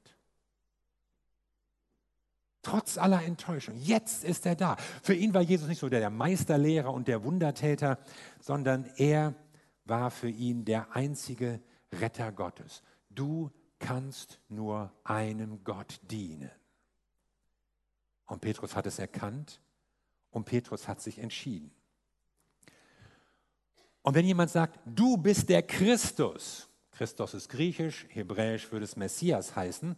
Trotz 2.63 2.97
aller 2.97 3.25
Enttäuschung. 3.25 3.75
Jetzt 3.77 4.23
ist 4.23 4.47
er 4.47 4.55
da. 4.55 4.77
Für 5.03 5.15
ihn 5.15 5.35
war 5.35 5.41
Jesus 5.41 5.67
nicht 5.67 5.81
so 5.81 5.89
der 5.89 6.11
Meisterlehrer 6.11 6.93
und 6.93 7.09
der 7.09 7.25
Wundertäter, 7.25 7.99
sondern 8.41 8.89
er 8.97 9.35
war 9.85 10.11
für 10.11 10.29
ihn 10.29 10.65
der 10.65 10.95
einzige 10.95 11.61
Retter 11.93 12.31
Gottes. 12.31 12.83
Du 13.11 13.51
kannst 13.81 14.39
nur 14.49 14.93
einem 15.03 15.65
Gott 15.65 16.01
dienen. 16.11 16.51
Und 18.33 18.41
Petrus 18.41 18.75
hat 18.75 18.87
es 18.87 18.99
erkannt 18.99 19.61
und 20.31 20.47
Petrus 20.47 20.89
hat 20.89 21.03
sich 21.03 21.19
entschieden. 21.19 21.71
Und 24.01 24.15
wenn 24.15 24.25
jemand 24.25 24.51
sagt, 24.51 24.81
du 24.87 25.19
bist 25.19 25.51
der 25.51 25.63
Christus, 25.63 26.67
Christus 26.93 27.35
ist 27.35 27.51
griechisch, 27.51 28.07
hebräisch 28.09 28.73
würde 28.73 28.87
es 28.87 28.97
Messias 28.97 29.55
heißen, 29.55 29.97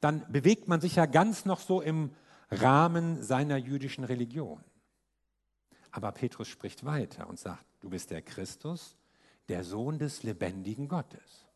dann 0.00 0.26
bewegt 0.32 0.66
man 0.66 0.80
sich 0.80 0.96
ja 0.96 1.06
ganz 1.06 1.44
noch 1.44 1.60
so 1.60 1.80
im 1.80 2.10
Rahmen 2.50 3.22
seiner 3.22 3.56
jüdischen 3.56 4.02
Religion. 4.02 4.64
Aber 5.92 6.10
Petrus 6.10 6.48
spricht 6.48 6.84
weiter 6.84 7.28
und 7.28 7.38
sagt, 7.38 7.64
du 7.78 7.88
bist 7.88 8.10
der 8.10 8.22
Christus, 8.22 8.96
der 9.48 9.62
Sohn 9.62 10.00
des 10.00 10.24
lebendigen 10.24 10.88
Gottes. 10.88 11.46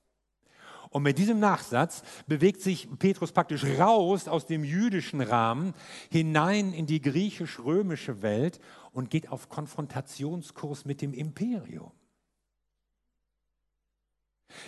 Und 0.91 1.03
mit 1.03 1.19
diesem 1.19 1.41
Nachsatz 1.41 2.03
bewegt 2.27 2.61
sich 2.61 2.89
Petrus 2.99 3.33
praktisch 3.33 3.65
raus 3.79 4.29
aus 4.29 4.47
dem 4.47 4.65
jüdischen 4.65 5.21
Rahmen 5.21 5.75
hinein 6.11 6.73
in 6.73 6.87
die 6.87 7.01
griechisch-römische 7.01 8.23
Welt 8.23 8.61
und 8.93 9.11
geht 9.11 9.29
auf 9.29 9.49
Konfrontationskurs 9.49 10.85
mit 10.85 11.03
dem 11.03 11.13
Imperium. 11.13 11.93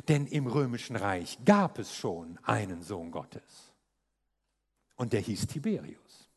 Denn 0.08 0.26
im 0.26 0.46
römischen 0.46 0.96
Reich 0.96 1.38
gab 1.44 1.78
es 1.78 1.94
schon 1.94 2.38
einen 2.42 2.82
Sohn 2.82 3.10
Gottes. 3.10 3.72
Und 4.96 5.12
der 5.12 5.20
hieß 5.20 5.46
Tiberius. 5.46 6.30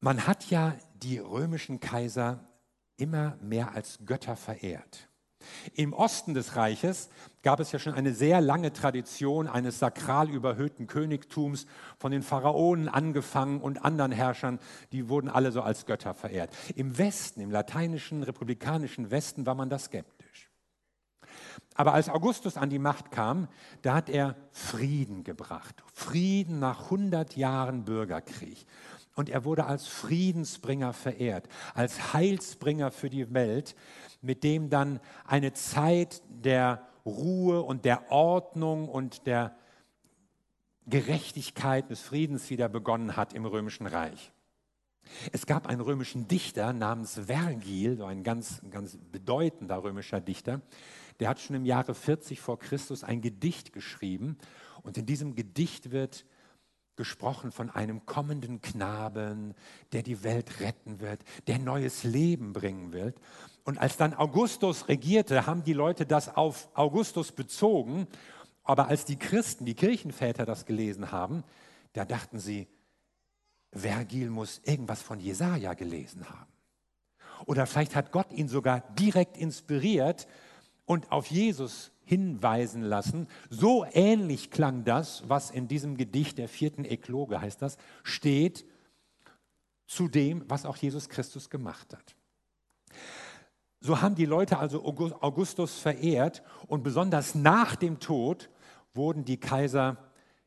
Man 0.00 0.26
hat 0.26 0.50
ja 0.50 0.76
die 0.94 1.18
römischen 1.18 1.78
Kaiser 1.78 2.44
immer 2.96 3.36
mehr 3.40 3.72
als 3.72 4.00
Götter 4.04 4.34
verehrt. 4.34 5.08
Im 5.74 5.92
Osten 5.92 6.34
des 6.34 6.56
Reiches 6.56 7.10
gab 7.42 7.60
es 7.60 7.72
ja 7.72 7.78
schon 7.78 7.94
eine 7.94 8.14
sehr 8.14 8.40
lange 8.40 8.72
Tradition 8.72 9.48
eines 9.48 9.78
sakral 9.78 10.30
überhöhten 10.30 10.86
Königtums 10.86 11.66
von 11.98 12.12
den 12.12 12.22
Pharaonen 12.22 12.88
angefangen 12.88 13.60
und 13.60 13.84
anderen 13.84 14.12
Herrschern, 14.12 14.58
die 14.92 15.08
wurden 15.08 15.28
alle 15.28 15.52
so 15.52 15.62
als 15.62 15.86
Götter 15.86 16.14
verehrt. 16.14 16.54
Im 16.76 16.98
Westen, 16.98 17.40
im 17.40 17.50
lateinischen, 17.50 18.22
republikanischen 18.22 19.10
Westen 19.10 19.46
war 19.46 19.54
man 19.54 19.70
da 19.70 19.78
skeptisch. 19.78 20.50
Aber 21.74 21.94
als 21.94 22.08
Augustus 22.08 22.56
an 22.56 22.70
die 22.70 22.78
Macht 22.78 23.10
kam, 23.10 23.48
da 23.80 23.94
hat 23.94 24.10
er 24.10 24.36
Frieden 24.50 25.24
gebracht. 25.24 25.82
Frieden 25.94 26.58
nach 26.58 26.84
100 26.84 27.36
Jahren 27.36 27.84
Bürgerkrieg. 27.84 28.66
Und 29.14 29.28
er 29.28 29.44
wurde 29.44 29.66
als 29.66 29.86
Friedensbringer 29.86 30.92
verehrt, 30.92 31.48
als 31.74 32.14
Heilsbringer 32.14 32.90
für 32.90 33.10
die 33.10 33.32
Welt 33.34 33.74
mit 34.22 34.44
dem 34.44 34.70
dann 34.70 35.00
eine 35.26 35.52
Zeit 35.52 36.22
der 36.28 36.86
Ruhe 37.04 37.62
und 37.62 37.84
der 37.84 38.10
Ordnung 38.10 38.88
und 38.88 39.26
der 39.26 39.56
Gerechtigkeit 40.86 41.90
des 41.90 42.00
Friedens 42.00 42.48
wieder 42.50 42.68
begonnen 42.68 43.16
hat 43.16 43.34
im 43.34 43.44
römischen 43.44 43.86
Reich. 43.86 44.32
Es 45.32 45.46
gab 45.46 45.66
einen 45.66 45.80
römischen 45.80 46.28
Dichter 46.28 46.72
namens 46.72 47.20
Vergil, 47.26 47.96
so 47.96 48.04
ein 48.04 48.22
ganz, 48.22 48.62
ganz 48.70 48.96
bedeutender 49.10 49.82
römischer 49.82 50.20
Dichter, 50.20 50.62
der 51.20 51.28
hat 51.28 51.40
schon 51.40 51.56
im 51.56 51.64
Jahre 51.64 51.94
40 51.94 52.40
vor 52.40 52.58
Christus 52.58 53.04
ein 53.04 53.20
Gedicht 53.20 53.72
geschrieben 53.72 54.38
und 54.82 54.96
in 54.96 55.06
diesem 55.06 55.34
Gedicht 55.34 55.90
wird 55.90 56.24
gesprochen 56.96 57.52
von 57.52 57.70
einem 57.70 58.04
kommenden 58.06 58.60
Knaben, 58.60 59.54
der 59.92 60.02
die 60.02 60.22
Welt 60.22 60.60
retten 60.60 61.00
wird, 61.00 61.20
der 61.46 61.58
neues 61.58 62.04
Leben 62.04 62.52
bringen 62.52 62.92
wird. 62.92 63.16
Und 63.64 63.78
als 63.78 63.96
dann 63.96 64.14
Augustus 64.14 64.88
regierte, 64.88 65.46
haben 65.46 65.64
die 65.64 65.72
Leute 65.72 66.06
das 66.06 66.34
auf 66.34 66.68
Augustus 66.74 67.32
bezogen. 67.32 68.06
Aber 68.64 68.88
als 68.88 69.04
die 69.04 69.18
Christen, 69.18 69.64
die 69.64 69.74
Kirchenväter 69.74 70.44
das 70.44 70.66
gelesen 70.66 71.12
haben, 71.12 71.44
da 71.92 72.04
dachten 72.04 72.38
sie, 72.38 72.68
Vergil 73.72 74.30
muss 74.30 74.60
irgendwas 74.64 75.00
von 75.00 75.18
Jesaja 75.18 75.74
gelesen 75.74 76.28
haben. 76.28 76.52
Oder 77.46 77.66
vielleicht 77.66 77.96
hat 77.96 78.12
Gott 78.12 78.30
ihn 78.32 78.48
sogar 78.48 78.80
direkt 78.94 79.36
inspiriert 79.36 80.28
und 80.84 81.10
auf 81.10 81.26
Jesus 81.26 81.91
hinweisen 82.12 82.82
lassen. 82.82 83.26
So 83.48 83.86
ähnlich 83.90 84.50
klang 84.50 84.84
das, 84.84 85.22
was 85.28 85.50
in 85.50 85.66
diesem 85.66 85.96
Gedicht 85.96 86.36
der 86.36 86.46
vierten 86.46 86.84
Ekloge 86.84 87.40
heißt 87.40 87.62
das, 87.62 87.78
steht 88.02 88.66
zu 89.86 90.08
dem, 90.08 90.44
was 90.46 90.66
auch 90.66 90.76
Jesus 90.76 91.08
Christus 91.08 91.48
gemacht 91.48 91.94
hat. 91.94 92.14
So 93.80 94.02
haben 94.02 94.14
die 94.14 94.26
Leute 94.26 94.58
also 94.58 94.84
Augustus 94.84 95.78
verehrt 95.78 96.42
und 96.66 96.82
besonders 96.82 97.34
nach 97.34 97.76
dem 97.76 97.98
Tod 97.98 98.50
wurden 98.92 99.24
die 99.24 99.40
Kaiser 99.40 99.96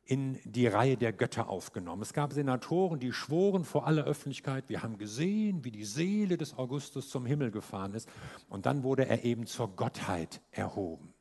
in 0.03 0.39
die 0.43 0.67
Reihe 0.67 0.97
der 0.97 1.13
Götter 1.13 1.49
aufgenommen. 1.49 2.03
Es 2.03 2.13
gab 2.13 2.31
Senatoren, 2.31 2.99
die 2.99 3.11
schworen 3.11 3.63
vor 3.63 3.87
aller 3.87 4.03
Öffentlichkeit, 4.03 4.69
wir 4.69 4.83
haben 4.83 4.99
gesehen, 4.99 5.65
wie 5.65 5.71
die 5.71 5.83
Seele 5.83 6.37
des 6.37 6.59
Augustus 6.59 7.09
zum 7.09 7.25
Himmel 7.25 7.49
gefahren 7.49 7.95
ist. 7.95 8.07
Und 8.49 8.67
dann 8.67 8.83
wurde 8.83 9.07
er 9.07 9.23
eben 9.23 9.47
zur 9.47 9.75
Gottheit 9.75 10.41
erhoben. 10.51 11.14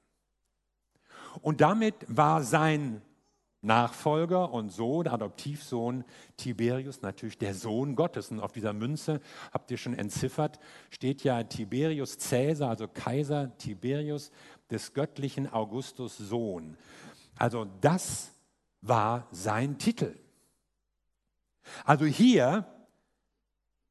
Und 1.40 1.60
damit 1.60 1.94
war 2.08 2.42
sein 2.42 3.02
Nachfolger 3.62 4.52
und 4.52 4.70
Sohn, 4.70 5.08
Adoptivsohn 5.08 6.04
Tiberius, 6.36 7.00
natürlich 7.00 7.38
der 7.38 7.54
Sohn 7.54 7.96
Gottes. 7.96 8.30
Und 8.30 8.40
auf 8.40 8.52
dieser 8.52 8.72
Münze, 8.72 9.20
habt 9.52 9.70
ihr 9.70 9.78
schon 9.78 9.94
entziffert, 9.94 10.60
steht 10.90 11.24
ja 11.24 11.42
Tiberius 11.42 12.18
Caesar, 12.18 12.68
also 12.68 12.86
Kaiser 12.88 13.56
Tiberius 13.56 14.30
des 14.70 14.92
göttlichen 14.92 15.50
Augustus 15.50 16.18
Sohn. 16.18 16.76
Also 17.36 17.66
das 17.80 18.32
war 18.82 19.26
sein 19.30 19.78
Titel. 19.78 20.14
Also 21.84 22.04
hier 22.04 22.66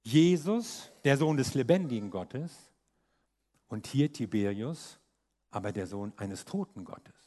Jesus, 0.03 0.91
der 1.03 1.17
Sohn 1.17 1.37
des 1.37 1.55
lebendigen 1.55 2.11
Gottes, 2.11 2.51
und 3.69 3.87
hier 3.87 4.13
Tiberius, 4.13 4.99
aber 5.49 5.71
der 5.71 5.87
Sohn 5.87 6.13
eines 6.17 6.45
toten 6.45 6.85
Gottes. 6.85 7.22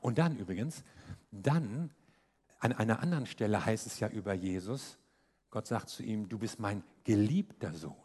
Und 0.00 0.18
dann 0.18 0.36
übrigens, 0.36 0.82
dann 1.30 1.90
an 2.58 2.72
einer 2.72 3.00
anderen 3.00 3.26
Stelle 3.26 3.64
heißt 3.64 3.86
es 3.86 4.00
ja 4.00 4.08
über 4.08 4.34
Jesus, 4.34 4.98
Gott 5.50 5.66
sagt 5.66 5.88
zu 5.88 6.02
ihm, 6.02 6.28
du 6.28 6.38
bist 6.38 6.60
mein 6.60 6.84
geliebter 7.04 7.72
Sohn. 7.74 7.96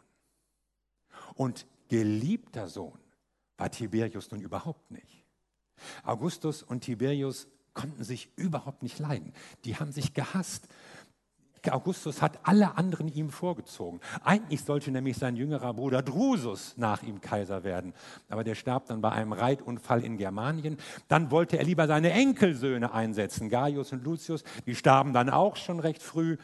Und 1.34 1.66
geliebter 1.88 2.68
Sohn 2.68 2.98
war 3.56 3.70
Tiberius 3.70 4.30
nun 4.30 4.40
überhaupt 4.40 4.90
nicht. 4.90 5.24
Augustus 6.02 6.62
und 6.62 6.80
Tiberius 6.80 7.46
konnten 7.74 8.02
sich 8.04 8.30
überhaupt 8.36 8.82
nicht 8.82 8.98
leiden. 8.98 9.32
Die 9.64 9.76
haben 9.76 9.92
sich 9.92 10.14
gehasst. 10.14 10.66
Augustus 11.72 12.22
hat 12.22 12.38
alle 12.42 12.76
anderen 12.76 13.08
ihm 13.08 13.30
vorgezogen. 13.30 14.00
Eigentlich 14.22 14.62
sollte 14.62 14.90
nämlich 14.90 15.16
sein 15.16 15.36
jüngerer 15.36 15.74
Bruder 15.74 16.02
Drusus 16.02 16.74
nach 16.76 17.02
ihm 17.02 17.20
Kaiser 17.20 17.64
werden. 17.64 17.92
Aber 18.28 18.44
der 18.44 18.54
starb 18.54 18.86
dann 18.86 19.00
bei 19.00 19.12
einem 19.12 19.32
Reitunfall 19.32 20.04
in 20.04 20.16
Germanien. 20.16 20.76
Dann 21.08 21.30
wollte 21.30 21.58
er 21.58 21.64
lieber 21.64 21.86
seine 21.86 22.10
Enkelsöhne 22.10 22.92
einsetzen, 22.92 23.48
Gaius 23.48 23.92
und 23.92 24.04
Lucius. 24.04 24.44
Die 24.66 24.74
starben 24.74 25.12
dann 25.12 25.30
auch 25.30 25.56
schon 25.56 25.80
recht 25.80 26.02
früh. 26.02 26.36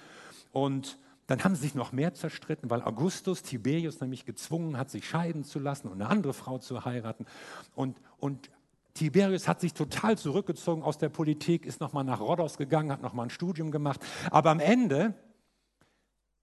Und 0.52 0.99
dann 1.26 1.45
haben 1.45 1.55
sie 1.55 1.62
sich 1.62 1.75
noch 1.75 1.93
mehr 1.93 2.14
zerstritten, 2.14 2.69
weil 2.69 2.83
Augustus 2.83 3.43
Tiberius 3.43 4.00
nämlich 4.00 4.25
gezwungen 4.25 4.76
hat, 4.76 4.91
sich 4.91 5.09
scheiden 5.09 5.45
zu 5.45 5.59
lassen 5.59 5.88
und 5.88 6.00
eine 6.00 6.11
andere 6.11 6.35
Frau 6.35 6.59
zu 6.59 6.85
heiraten. 6.85 7.26
Und, 7.75 7.97
und 8.19 8.50
Tiberius 8.94 9.49
hat 9.49 9.61
sich 9.61 9.72
total 9.72 10.18
zurückgezogen 10.18 10.82
aus 10.82 10.99
der 10.99 11.08
Politik, 11.08 11.64
ist 11.64 11.80
nochmal 11.80 12.04
nach 12.04 12.20
Rhodos 12.20 12.58
gegangen, 12.58 12.92
hat 12.92 13.02
nochmal 13.02 13.26
ein 13.26 13.30
Studium 13.30 13.70
gemacht. 13.70 14.00
Aber 14.30 14.50
am 14.50 14.61
Ende 14.61 15.14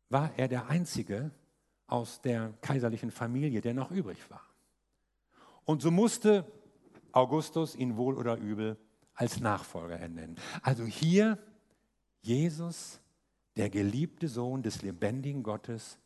war 0.10 0.32
er 0.38 0.48
der 0.48 0.68
Einzige 0.68 1.32
aus 1.88 2.22
der 2.22 2.54
kaiserlichen 2.62 3.12
Familie, 3.12 3.62
der 3.62 3.74
noch 3.74 3.92
übrig 3.92 4.18
war. 4.30 4.42
Und 5.66 5.82
so 5.82 5.92
musste 5.92 6.46
Augustus 7.12 7.76
ihn 7.76 7.98
wohl 7.98 8.18
oder 8.18 8.38
übel 8.38 8.78
als 9.14 9.40
Nachfolger 9.40 10.00
ernennen. 10.00 10.38
Also 10.62 10.86
hier 10.86 11.38
Jesus, 12.22 13.00
der 13.56 13.70
geliebte 13.70 14.28
Sohn 14.28 14.64
des 14.64 14.82
lebendigen 14.82 15.44
Gottes, 15.44 16.00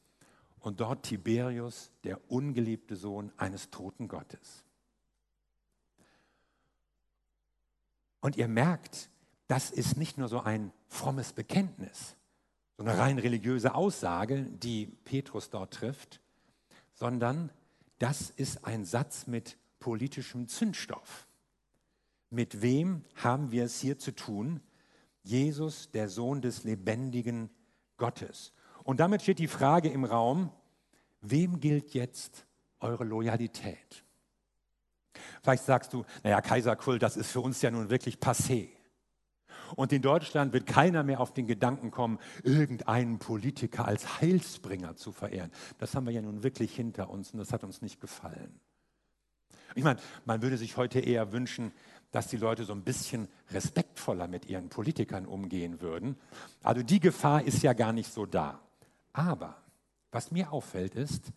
und 0.64 0.80
dort 0.80 1.04
Tiberius, 1.04 1.92
der 2.06 2.20
ungeliebte 2.32 2.96
Sohn 2.96 3.34
eines 3.36 3.70
toten 3.70 4.08
Gottes. 4.08 4.64
Und 8.24 8.38
ihr 8.38 8.48
merkt, 8.48 9.10
das 9.48 9.70
ist 9.70 9.98
nicht 9.98 10.18
nur 10.18 10.30
so 10.30 10.40
ein 10.40 10.72
frommes 10.88 11.34
Bekenntnis, 11.34 12.16
so 12.78 12.84
eine 12.84 12.98
rein 12.98 13.20
religiöse 13.20 13.76
Aussage, 13.76 14.44
die 14.44 14.86
Petrus 14.86 15.50
dort 15.50 15.74
trifft, 15.74 16.22
sondern 16.94 17.52
das 18.00 18.30
ist 18.30 18.64
ein 18.64 18.86
Satz 18.86 19.28
mit 19.28 19.58
politischem 19.80 20.48
Zündstoff. 20.48 21.28
Mit 22.30 22.62
wem 22.62 23.04
haben 23.16 23.52
wir 23.52 23.66
es 23.66 23.82
hier 23.82 24.00
zu 24.00 24.16
tun? 24.16 24.62
Jesus, 25.24 25.92
der 25.92 26.08
Sohn 26.08 26.42
des 26.42 26.64
lebendigen 26.64 27.50
Gottes. 27.98 28.54
Und 28.86 29.02
damit 29.02 29.22
steht 29.24 29.40
die 29.40 29.50
Frage 29.50 29.90
im 29.90 30.06
Raum, 30.06 30.50
wem 31.20 31.60
gilt 31.60 31.94
jetzt 31.94 32.46
eure 32.80 33.04
Loyalität? 33.04 34.03
Vielleicht 35.44 35.66
sagst 35.66 35.92
du, 35.92 36.06
naja, 36.24 36.40
Kaiserkult, 36.42 37.04
das 37.04 37.18
ist 37.18 37.30
für 37.30 37.42
uns 37.42 37.62
ja 37.62 37.70
nun 37.70 37.90
wirklich 37.90 38.18
passé. 38.18 38.70
Und 39.76 39.92
in 39.92 40.02
Deutschland 40.02 40.54
wird 40.54 40.66
keiner 40.66 41.04
mehr 41.04 41.20
auf 41.20 41.34
den 41.34 41.48
Gedanken 41.48 41.92
kommen, 41.92 42.20
irgendeinen 42.44 43.20
Politiker 43.20 43.86
als 43.86 44.22
Heilsbringer 44.22 44.96
zu 44.96 45.12
verehren. 45.12 45.52
Das 45.80 45.96
haben 45.96 46.06
wir 46.06 46.14
ja 46.14 46.22
nun 46.22 46.44
wirklich 46.44 46.74
hinter 46.74 47.10
uns 47.10 47.32
und 47.32 47.40
das 47.40 47.52
hat 47.52 47.64
uns 47.64 47.82
nicht 47.82 48.00
gefallen. 48.00 48.60
Ich 49.76 49.84
meine, 49.84 50.00
man 50.26 50.42
würde 50.42 50.58
sich 50.58 50.78
heute 50.78 51.00
eher 51.00 51.32
wünschen, 51.32 51.74
dass 52.12 52.28
die 52.28 52.38
Leute 52.38 52.64
so 52.64 52.74
ein 52.74 52.84
bisschen 52.84 53.28
respektvoller 53.52 54.28
mit 54.28 54.46
ihren 54.46 54.70
Politikern 54.70 55.26
umgehen 55.26 55.82
würden. 55.82 56.16
Also 56.62 56.84
die 56.84 57.00
Gefahr 57.00 57.44
ist 57.44 57.64
ja 57.64 57.74
gar 57.74 57.92
nicht 57.92 58.14
so 58.14 58.26
da. 58.26 58.60
Aber 59.12 59.58
was 60.12 60.32
mir 60.32 60.54
auffällt 60.54 60.96
ist, 60.96 61.34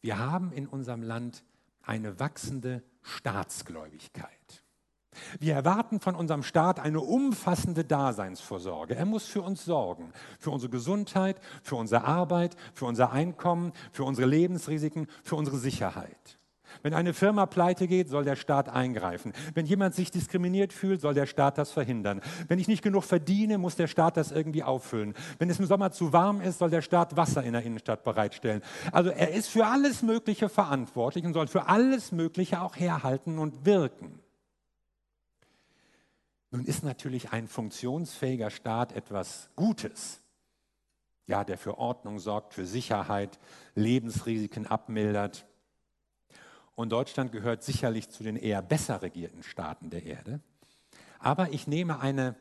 wir 0.00 0.18
haben 0.18 0.50
in 0.52 0.66
unserem 0.66 1.02
Land 1.02 1.44
eine 1.82 2.18
wachsende 2.18 2.82
Staatsgläubigkeit. 3.04 4.64
Wir 5.38 5.54
erwarten 5.54 6.00
von 6.00 6.16
unserem 6.16 6.42
Staat 6.42 6.80
eine 6.80 7.00
umfassende 7.00 7.84
Daseinsvorsorge. 7.84 8.96
Er 8.96 9.06
muss 9.06 9.26
für 9.26 9.42
uns 9.42 9.64
sorgen, 9.64 10.12
für 10.40 10.50
unsere 10.50 10.70
Gesundheit, 10.70 11.40
für 11.62 11.76
unsere 11.76 12.04
Arbeit, 12.04 12.56
für 12.74 12.86
unser 12.86 13.12
Einkommen, 13.12 13.72
für 13.92 14.04
unsere 14.04 14.26
Lebensrisiken, 14.26 15.06
für 15.22 15.36
unsere 15.36 15.58
Sicherheit. 15.58 16.38
Wenn 16.82 16.94
eine 16.94 17.14
Firma 17.14 17.46
pleite 17.46 17.86
geht, 17.86 18.08
soll 18.08 18.24
der 18.24 18.36
Staat 18.36 18.68
eingreifen. 18.68 19.32
Wenn 19.54 19.66
jemand 19.66 19.94
sich 19.94 20.10
diskriminiert 20.10 20.72
fühlt, 20.72 21.00
soll 21.00 21.14
der 21.14 21.26
Staat 21.26 21.58
das 21.58 21.72
verhindern. 21.72 22.20
Wenn 22.48 22.58
ich 22.58 22.68
nicht 22.68 22.82
genug 22.82 23.04
verdiene, 23.04 23.58
muss 23.58 23.76
der 23.76 23.86
Staat 23.86 24.16
das 24.16 24.32
irgendwie 24.32 24.62
auffüllen. 24.62 25.14
Wenn 25.38 25.50
es 25.50 25.58
im 25.58 25.66
Sommer 25.66 25.92
zu 25.92 26.12
warm 26.12 26.40
ist, 26.40 26.58
soll 26.58 26.70
der 26.70 26.82
Staat 26.82 27.16
Wasser 27.16 27.42
in 27.42 27.52
der 27.52 27.62
Innenstadt 27.62 28.04
bereitstellen. 28.04 28.62
Also 28.92 29.10
er 29.10 29.32
ist 29.32 29.48
für 29.48 29.66
alles 29.66 30.02
Mögliche 30.02 30.48
verantwortlich 30.48 31.24
und 31.24 31.32
soll 31.32 31.46
für 31.46 31.68
alles 31.68 32.12
Mögliche 32.12 32.60
auch 32.60 32.76
herhalten 32.76 33.38
und 33.38 33.64
wirken. 33.64 34.20
Nun 36.54 36.66
ist 36.66 36.84
natürlich 36.84 37.32
ein 37.32 37.48
funktionsfähiger 37.48 38.48
Staat 38.48 38.92
etwas 38.92 39.50
Gutes. 39.56 40.20
Ja, 41.26 41.42
der 41.42 41.58
für 41.58 41.78
Ordnung 41.78 42.20
sorgt, 42.20 42.54
für 42.54 42.64
Sicherheit, 42.64 43.40
Lebensrisiken 43.74 44.66
abmildert. 44.66 45.46
Und 46.74 46.90
Deutschland 46.90 47.32
gehört 47.32 47.62
sicherlich 47.62 48.10
zu 48.10 48.22
den 48.22 48.36
eher 48.36 48.62
besser 48.62 49.02
regierten 49.02 49.42
Staaten 49.42 49.90
der 49.90 50.04
Erde. 50.04 50.40
Aber 51.18 51.52
ich 51.52 51.66
nehme 51.66 52.00
eine 52.00 52.34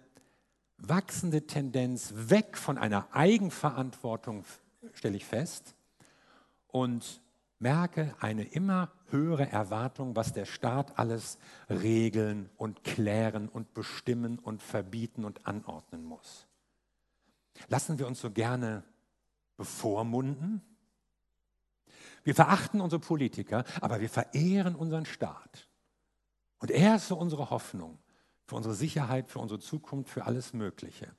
wachsende 0.78 1.46
Tendenz 1.46 2.14
weg 2.16 2.58
von 2.58 2.78
einer 2.78 3.08
Eigenverantwortung, 3.14 4.44
stelle 4.94 5.18
ich 5.18 5.26
fest, 5.26 5.76
und 6.68 7.22
merke 7.60 8.16
eine 8.20 8.44
immer 8.44 8.92
höhere 9.10 9.50
Erwartung, 9.50 10.16
was 10.16 10.34
der 10.34 10.46
Staat 10.46 10.98
alles 10.98 11.38
regeln 11.70 12.50
und 12.58 12.84
klären 12.84 13.48
und 13.48 13.74
bestimmen 13.74 14.40
und 14.40 14.62
verbieten 14.62 15.24
und 15.24 15.46
anordnen 15.46 16.04
muss. 16.04 16.48
Lassen 17.68 18.00
wir 18.00 18.08
uns 18.08 18.20
so 18.20 18.32
gerne 18.32 18.84
bevormunden 19.56 20.62
wir 22.24 22.36
verachten 22.36 22.82
unsere 22.82 23.00
Politiker, 23.00 23.64
aber 23.82 24.00
wir 24.00 24.10
verehren 24.10 24.76
unseren 24.76 25.06
Staat. 25.06 25.68
Und 26.60 26.72
er 26.72 26.96
ist 26.96 27.08
so 27.08 27.18
unsere 27.18 27.50
Hoffnung 27.50 28.00
für 28.46 28.56
unsere 28.56 28.76
Sicherheit, 28.76 29.30
für 29.30 29.40
unsere 29.40 29.60
Zukunft, 29.60 30.10
für 30.10 30.26
alles 30.26 30.54
Mögliche. 30.54 31.14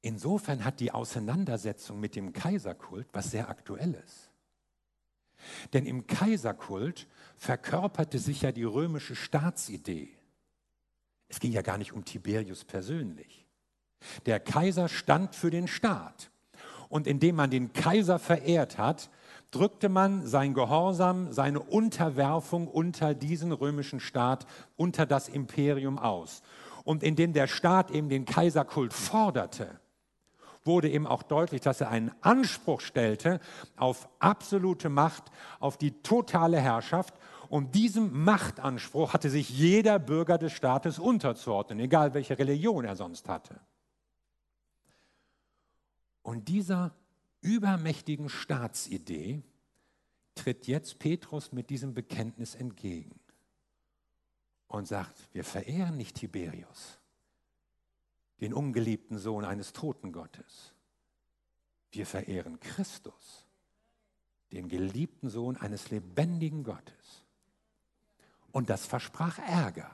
Insofern 0.00 0.64
hat 0.64 0.80
die 0.80 0.90
Auseinandersetzung 0.90 2.00
mit 2.00 2.16
dem 2.16 2.32
Kaiserkult 2.32 3.06
was 3.12 3.30
sehr 3.30 3.48
Aktuelles. 3.48 4.30
Denn 5.72 5.86
im 5.86 6.06
Kaiserkult 6.06 7.06
verkörperte 7.36 8.18
sich 8.18 8.42
ja 8.42 8.52
die 8.52 8.64
römische 8.64 9.14
Staatsidee. 9.14 10.10
Es 11.28 11.40
ging 11.40 11.52
ja 11.52 11.62
gar 11.62 11.78
nicht 11.78 11.92
um 11.92 12.04
Tiberius 12.04 12.64
persönlich. 12.64 13.46
Der 14.26 14.40
Kaiser 14.40 14.88
stand 14.88 15.34
für 15.34 15.50
den 15.50 15.68
Staat. 15.68 16.30
Und 16.88 17.06
indem 17.06 17.36
man 17.36 17.50
den 17.50 17.72
Kaiser 17.72 18.18
verehrt 18.18 18.78
hat, 18.78 19.08
drückte 19.52 19.88
man 19.88 20.26
sein 20.26 20.54
Gehorsam, 20.54 21.32
seine 21.32 21.60
Unterwerfung 21.60 22.66
unter 22.66 23.14
diesen 23.14 23.52
römischen 23.52 24.00
Staat, 24.00 24.46
unter 24.76 25.06
das 25.06 25.28
Imperium 25.28 25.98
aus. 25.98 26.42
Und 26.84 27.04
indem 27.04 27.32
der 27.32 27.46
Staat 27.46 27.92
eben 27.92 28.08
den 28.08 28.24
Kaiserkult 28.24 28.92
forderte, 28.92 29.78
wurde 30.64 30.90
eben 30.90 31.06
auch 31.06 31.22
deutlich, 31.22 31.60
dass 31.60 31.80
er 31.80 31.90
einen 31.90 32.12
Anspruch 32.20 32.80
stellte 32.80 33.40
auf 33.76 34.08
absolute 34.18 34.88
Macht, 34.88 35.24
auf 35.60 35.76
die 35.76 36.02
totale 36.02 36.58
Herrschaft. 36.58 37.14
Und 37.48 37.74
diesem 37.74 38.24
Machtanspruch 38.24 39.12
hatte 39.12 39.28
sich 39.28 39.50
jeder 39.50 39.98
Bürger 39.98 40.38
des 40.38 40.52
Staates 40.52 40.98
unterzuordnen, 40.98 41.80
egal 41.80 42.14
welche 42.14 42.38
Religion 42.38 42.84
er 42.84 42.96
sonst 42.96 43.28
hatte. 43.28 43.60
Und 46.22 46.48
dieser 46.48 46.92
übermächtigen 47.42 48.28
Staatsidee 48.28 49.42
tritt 50.34 50.66
jetzt 50.66 50.98
Petrus 50.98 51.52
mit 51.52 51.68
diesem 51.68 51.92
Bekenntnis 51.92 52.54
entgegen 52.54 53.20
und 54.68 54.88
sagt, 54.88 55.28
wir 55.32 55.44
verehren 55.44 55.96
nicht 55.96 56.16
Tiberius, 56.16 56.98
den 58.40 58.54
ungeliebten 58.54 59.18
Sohn 59.18 59.44
eines 59.44 59.72
toten 59.72 60.12
Gottes. 60.12 60.72
Wir 61.90 62.06
verehren 62.06 62.58
Christus, 62.60 63.46
den 64.52 64.68
geliebten 64.68 65.28
Sohn 65.28 65.58
eines 65.58 65.90
lebendigen 65.90 66.64
Gottes. 66.64 67.26
Und 68.50 68.70
das 68.70 68.86
versprach 68.86 69.38
Ärger. 69.38 69.90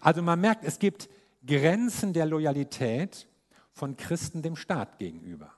Also 0.00 0.22
man 0.22 0.40
merkt, 0.40 0.64
es 0.64 0.78
gibt 0.78 1.10
Grenzen 1.44 2.12
der 2.12 2.26
Loyalität 2.26 3.26
von 3.72 3.96
Christen 3.96 4.42
dem 4.42 4.56
Staat 4.56 4.98
gegenüber. 4.98 5.52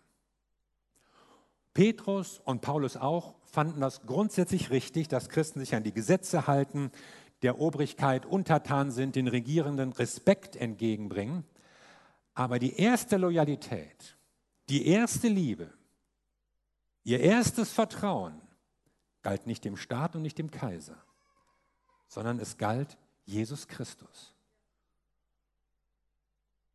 Petrus 1.74 2.38
und 2.44 2.60
Paulus 2.60 2.96
auch 2.96 3.34
fanden 3.44 3.80
das 3.80 4.02
grundsätzlich 4.02 4.70
richtig, 4.70 5.08
dass 5.08 5.28
Christen 5.28 5.60
sich 5.60 5.74
an 5.74 5.82
die 5.82 5.92
Gesetze 5.92 6.46
halten, 6.46 6.90
der 7.42 7.58
Obrigkeit 7.58 8.26
untertan 8.26 8.90
sind, 8.90 9.16
den 9.16 9.28
Regierenden 9.28 9.92
Respekt 9.92 10.54
entgegenbringen. 10.56 11.44
Aber 12.34 12.58
die 12.58 12.76
erste 12.76 13.16
Loyalität, 13.16 14.16
die 14.68 14.86
erste 14.86 15.28
Liebe, 15.28 15.72
ihr 17.04 17.20
erstes 17.20 17.72
Vertrauen 17.72 18.40
galt 19.22 19.46
nicht 19.46 19.64
dem 19.64 19.76
Staat 19.76 20.16
und 20.16 20.22
nicht 20.22 20.38
dem 20.38 20.50
Kaiser, 20.50 21.02
sondern 22.06 22.38
es 22.38 22.58
galt 22.58 22.96
Jesus 23.24 23.68
Christus. 23.68 24.34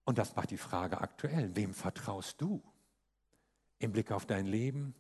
Und 0.06 0.18
das 0.18 0.36
macht 0.36 0.52
die 0.52 0.58
Frage 0.58 1.02
aktuell. 1.02 1.56
Wem 1.56 1.74
vertraust 1.74 2.42
du? 2.42 2.62
Im 3.80 3.92
Blick 3.92 4.12
auf 4.12 4.26
dein 4.26 4.46
Leben, 4.46 4.96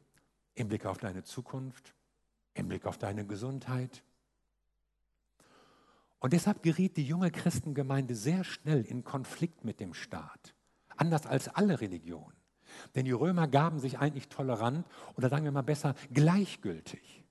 im 0.54 0.68
Blick 0.68 0.86
auf 0.86 0.98
deine 0.98 1.24
Zukunft, 1.24 1.94
im 2.54 2.68
Blick 2.68 2.86
auf 2.86 2.98
deine 2.98 3.26
Gesundheit. 3.26 4.04
Und 6.20 6.34
deshalb 6.34 6.63
geriet 6.63 6.98
die 6.98 7.06
junge 7.06 7.32
Christengemeinde 7.32 8.16
sehr 8.16 8.44
schnell 8.44 8.84
in 8.84 9.04
Konflikt 9.04 9.63
mit 9.63 9.80
dem 9.80 9.94
Staat, 9.94 10.56
anders 10.96 11.26
als 11.26 11.48
alle 11.48 11.80
Religionen. 11.80 12.34
Denn 12.96 13.06
die 13.06 13.12
Römer 13.12 13.48
gaben 13.48 13.80
sich 13.80 14.00
eigentlich 14.00 14.28
tolerant 14.28 14.86
oder 15.16 15.30
sagen 15.30 15.46
wir 15.46 15.52
mal 15.52 15.62
besser 15.62 15.96
gleichgültig. 16.13 17.24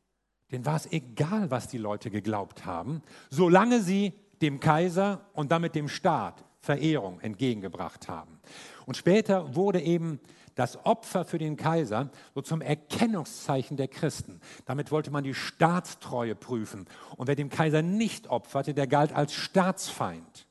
Denn 0.53 0.65
war 0.65 0.77
es 0.77 0.91
egal, 0.93 1.51
was 1.51 1.69
die 1.69 1.79
Leute 1.79 2.11
geglaubt 2.11 2.65
haben, 2.65 3.03
solange 3.31 3.83
sie 3.83 4.15
dem 4.41 4.61
Kaiser 4.61 5.27
und 5.33 5.51
damit 5.51 5.75
dem 5.75 5.89
Staat 5.89 6.45
Verehrung 6.61 7.21
entgegengebracht 7.21 8.09
haben. 8.09 8.41
Und 8.87 8.97
später 8.97 9.55
wurde 9.55 9.81
eben 9.81 10.21
das 10.57 10.85
Opfer 10.85 11.25
für 11.25 11.39
den 11.39 11.57
Kaiser 11.57 12.11
so 12.35 12.41
zum 12.41 12.61
Erkennungszeichen 12.61 13.77
der 13.77 13.89
Christen. 13.89 14.41
Damit 14.65 14.91
wollte 14.91 15.11
man 15.11 15.23
die 15.23 15.35
Staatstreue 15.35 16.35
prüfen. 16.35 16.87
Und 17.17 17.29
wer 17.29 17.37
dem 17.37 17.51
Kaiser 17.51 17.83
nicht 17.83 18.27
opferte, 18.27 18.75
der 18.75 18.87
galt 18.87 19.13
als 19.13 19.35
Staatsfeind. 19.35 20.49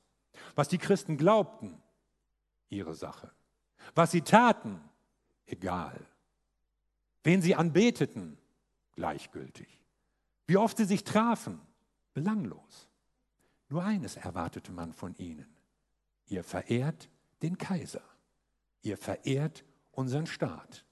Was 0.55 0.69
die 0.69 0.77
Christen 0.77 1.17
glaubten, 1.17 1.81
ihre 2.69 2.93
Sache. 2.93 3.31
Was 3.95 4.11
sie 4.11 4.21
taten, 4.21 4.79
egal. 5.47 5.99
Wen 7.23 7.41
sie 7.41 7.55
anbeteten, 7.55 8.37
gleichgültig. 8.95 9.81
Wie 10.45 10.57
oft 10.57 10.77
sie 10.77 10.85
sich 10.85 11.03
trafen, 11.03 11.59
belanglos. 12.13 12.87
Nur 13.69 13.83
eines 13.83 14.17
erwartete 14.17 14.71
man 14.71 14.93
von 14.93 15.15
ihnen. 15.17 15.47
Ihr 16.27 16.43
verehrt 16.43 17.09
den 17.41 17.57
Kaiser. 17.57 18.03
Ihr 18.83 18.97
verehrt 18.97 19.65
unseren 19.97 20.27
Staat. 20.27 20.85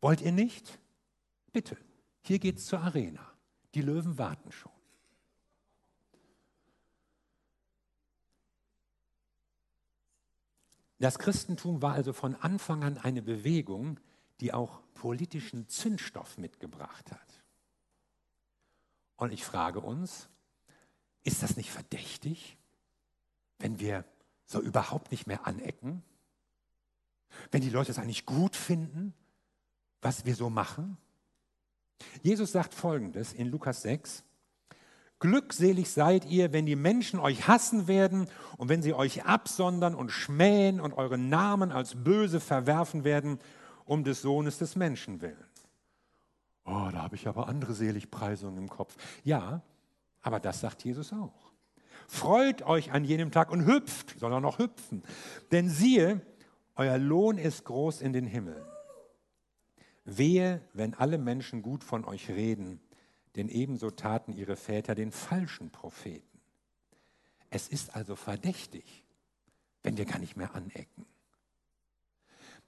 Wollt 0.00 0.20
ihr 0.20 0.32
nicht? 0.32 0.78
Bitte, 1.52 1.76
hier 2.22 2.38
geht's 2.38 2.66
zur 2.66 2.80
Arena. 2.80 3.26
Die 3.74 3.82
Löwen 3.82 4.18
warten 4.18 4.52
schon. 4.52 4.72
Das 10.98 11.18
Christentum 11.18 11.82
war 11.82 11.92
also 11.92 12.12
von 12.12 12.34
Anfang 12.34 12.82
an 12.82 12.98
eine 12.98 13.20
Bewegung, 13.20 14.00
die 14.40 14.54
auch 14.54 14.80
politischen 14.94 15.68
Zündstoff 15.68 16.38
mitgebracht 16.38 17.10
hat. 17.12 17.42
Und 19.16 19.32
ich 19.32 19.44
frage 19.44 19.80
uns, 19.80 20.28
ist 21.22 21.42
das 21.42 21.56
nicht 21.56 21.70
verdächtig, 21.70 22.56
wenn 23.58 23.80
wir 23.80 24.04
so 24.46 24.60
überhaupt 24.60 25.10
nicht 25.10 25.26
mehr 25.26 25.46
anecken? 25.46 26.02
Wenn 27.50 27.60
die 27.60 27.70
Leute 27.70 27.90
es 27.90 27.98
eigentlich 27.98 28.26
gut 28.26 28.56
finden, 28.56 29.14
was 30.00 30.24
wir 30.24 30.34
so 30.34 30.50
machen? 30.50 30.96
Jesus 32.22 32.52
sagt 32.52 32.74
folgendes 32.74 33.32
in 33.32 33.48
Lukas 33.48 33.82
6. 33.82 34.24
Glückselig 35.20 35.90
seid 35.90 36.26
ihr, 36.26 36.52
wenn 36.52 36.66
die 36.66 36.76
Menschen 36.76 37.18
euch 37.18 37.48
hassen 37.48 37.88
werden 37.88 38.28
und 38.58 38.68
wenn 38.68 38.82
sie 38.82 38.92
euch 38.92 39.24
absondern 39.24 39.94
und 39.94 40.10
schmähen 40.10 40.80
und 40.80 40.92
euren 40.92 41.28
Namen 41.28 41.72
als 41.72 41.94
böse 41.94 42.40
verwerfen 42.40 43.04
werden, 43.04 43.38
um 43.86 44.04
des 44.04 44.20
Sohnes 44.20 44.58
des 44.58 44.76
Menschen 44.76 45.20
willen. 45.22 45.36
Oh, 46.66 46.88
da 46.92 47.02
habe 47.02 47.16
ich 47.16 47.28
aber 47.28 47.48
andere 47.48 47.74
Seligpreisungen 47.74 48.58
im 48.58 48.68
Kopf. 48.68 48.96
Ja, 49.22 49.62
aber 50.22 50.40
das 50.40 50.60
sagt 50.60 50.84
Jesus 50.84 51.12
auch. 51.12 51.52
Freut 52.06 52.62
euch 52.62 52.92
an 52.92 53.04
jenem 53.04 53.30
Tag 53.30 53.50
und 53.50 53.66
hüpft, 53.66 54.18
soll 54.18 54.32
er 54.32 54.40
noch 54.40 54.58
hüpfen. 54.58 55.02
Denn 55.52 55.68
siehe, 55.68 56.20
euer 56.76 56.98
Lohn 56.98 57.38
ist 57.38 57.64
groß 57.64 58.00
in 58.00 58.12
den 58.12 58.26
Himmeln. 58.26 58.64
Wehe, 60.04 60.60
wenn 60.72 60.94
alle 60.94 61.18
Menschen 61.18 61.62
gut 61.62 61.82
von 61.82 62.04
euch 62.04 62.28
reden, 62.28 62.80
denn 63.36 63.48
ebenso 63.48 63.90
taten 63.90 64.32
ihre 64.32 64.56
Väter 64.56 64.94
den 64.94 65.12
falschen 65.12 65.70
Propheten. 65.70 66.40
Es 67.50 67.68
ist 67.68 67.94
also 67.94 68.16
verdächtig, 68.16 69.04
wenn 69.82 69.96
wir 69.96 70.04
gar 70.04 70.18
nicht 70.18 70.36
mehr 70.36 70.54
anecken. 70.54 71.06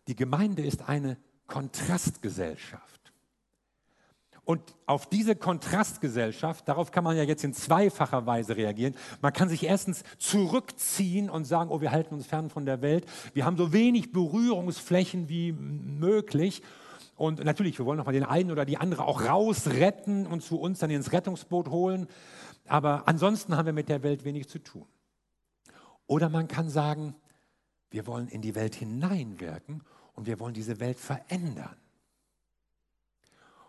Die 0.07 0.16
Gemeinde 0.16 0.64
ist 0.64 0.88
eine 0.88 1.16
Kontrastgesellschaft. 1.47 2.95
Und 4.46 4.62
auf 4.87 5.06
diese 5.09 5.35
Kontrastgesellschaft, 5.35 6.68
darauf 6.68 6.92
kann 6.92 7.02
man 7.02 7.16
ja 7.16 7.24
jetzt 7.24 7.42
in 7.42 7.52
zweifacher 7.52 8.26
Weise 8.26 8.56
reagieren. 8.56 8.94
Man 9.20 9.32
kann 9.32 9.48
sich 9.48 9.64
erstens 9.64 10.04
zurückziehen 10.18 11.28
und 11.28 11.46
sagen, 11.46 11.70
oh, 11.72 11.80
wir 11.80 11.90
halten 11.90 12.14
uns 12.14 12.28
fern 12.28 12.48
von 12.48 12.64
der 12.64 12.80
Welt. 12.80 13.06
Wir 13.35 13.44
haben 13.44 13.56
so 13.56 13.72
wenig 13.72 14.12
Berührungsflächen 14.12 15.28
wie 15.28 15.50
möglich. 15.50 16.62
Und 17.16 17.44
natürlich, 17.44 17.76
wir 17.80 17.87
wollen 17.87 17.98
noch 17.98 18.06
mal 18.06 18.12
den 18.12 18.22
einen 18.22 18.52
oder 18.52 18.64
die 18.64 18.76
andere 18.76 19.04
auch 19.06 19.24
rausretten 19.24 20.28
und 20.28 20.44
zu 20.44 20.61
uns 20.61 20.78
dann 20.78 20.90
ins 20.90 21.11
Rettungsboot 21.11 21.68
holen. 21.68 22.06
Aber 22.68 23.09
ansonsten 23.09 23.56
haben 23.56 23.66
wir 23.66 23.72
mit 23.72 23.88
der 23.88 24.04
Welt 24.04 24.24
wenig 24.24 24.48
zu 24.48 24.61
tun. 24.61 24.87
Oder 26.06 26.28
man 26.28 26.46
kann 26.46 26.68
sagen, 26.68 27.16
wir 27.90 28.06
wollen 28.06 28.28
in 28.28 28.42
die 28.42 28.54
Welt 28.54 28.76
hineinwirken 28.76 29.82
und 30.14 30.28
wir 30.28 30.38
wollen 30.38 30.54
diese 30.54 30.78
Welt 30.78 31.00
verändern. 31.00 31.74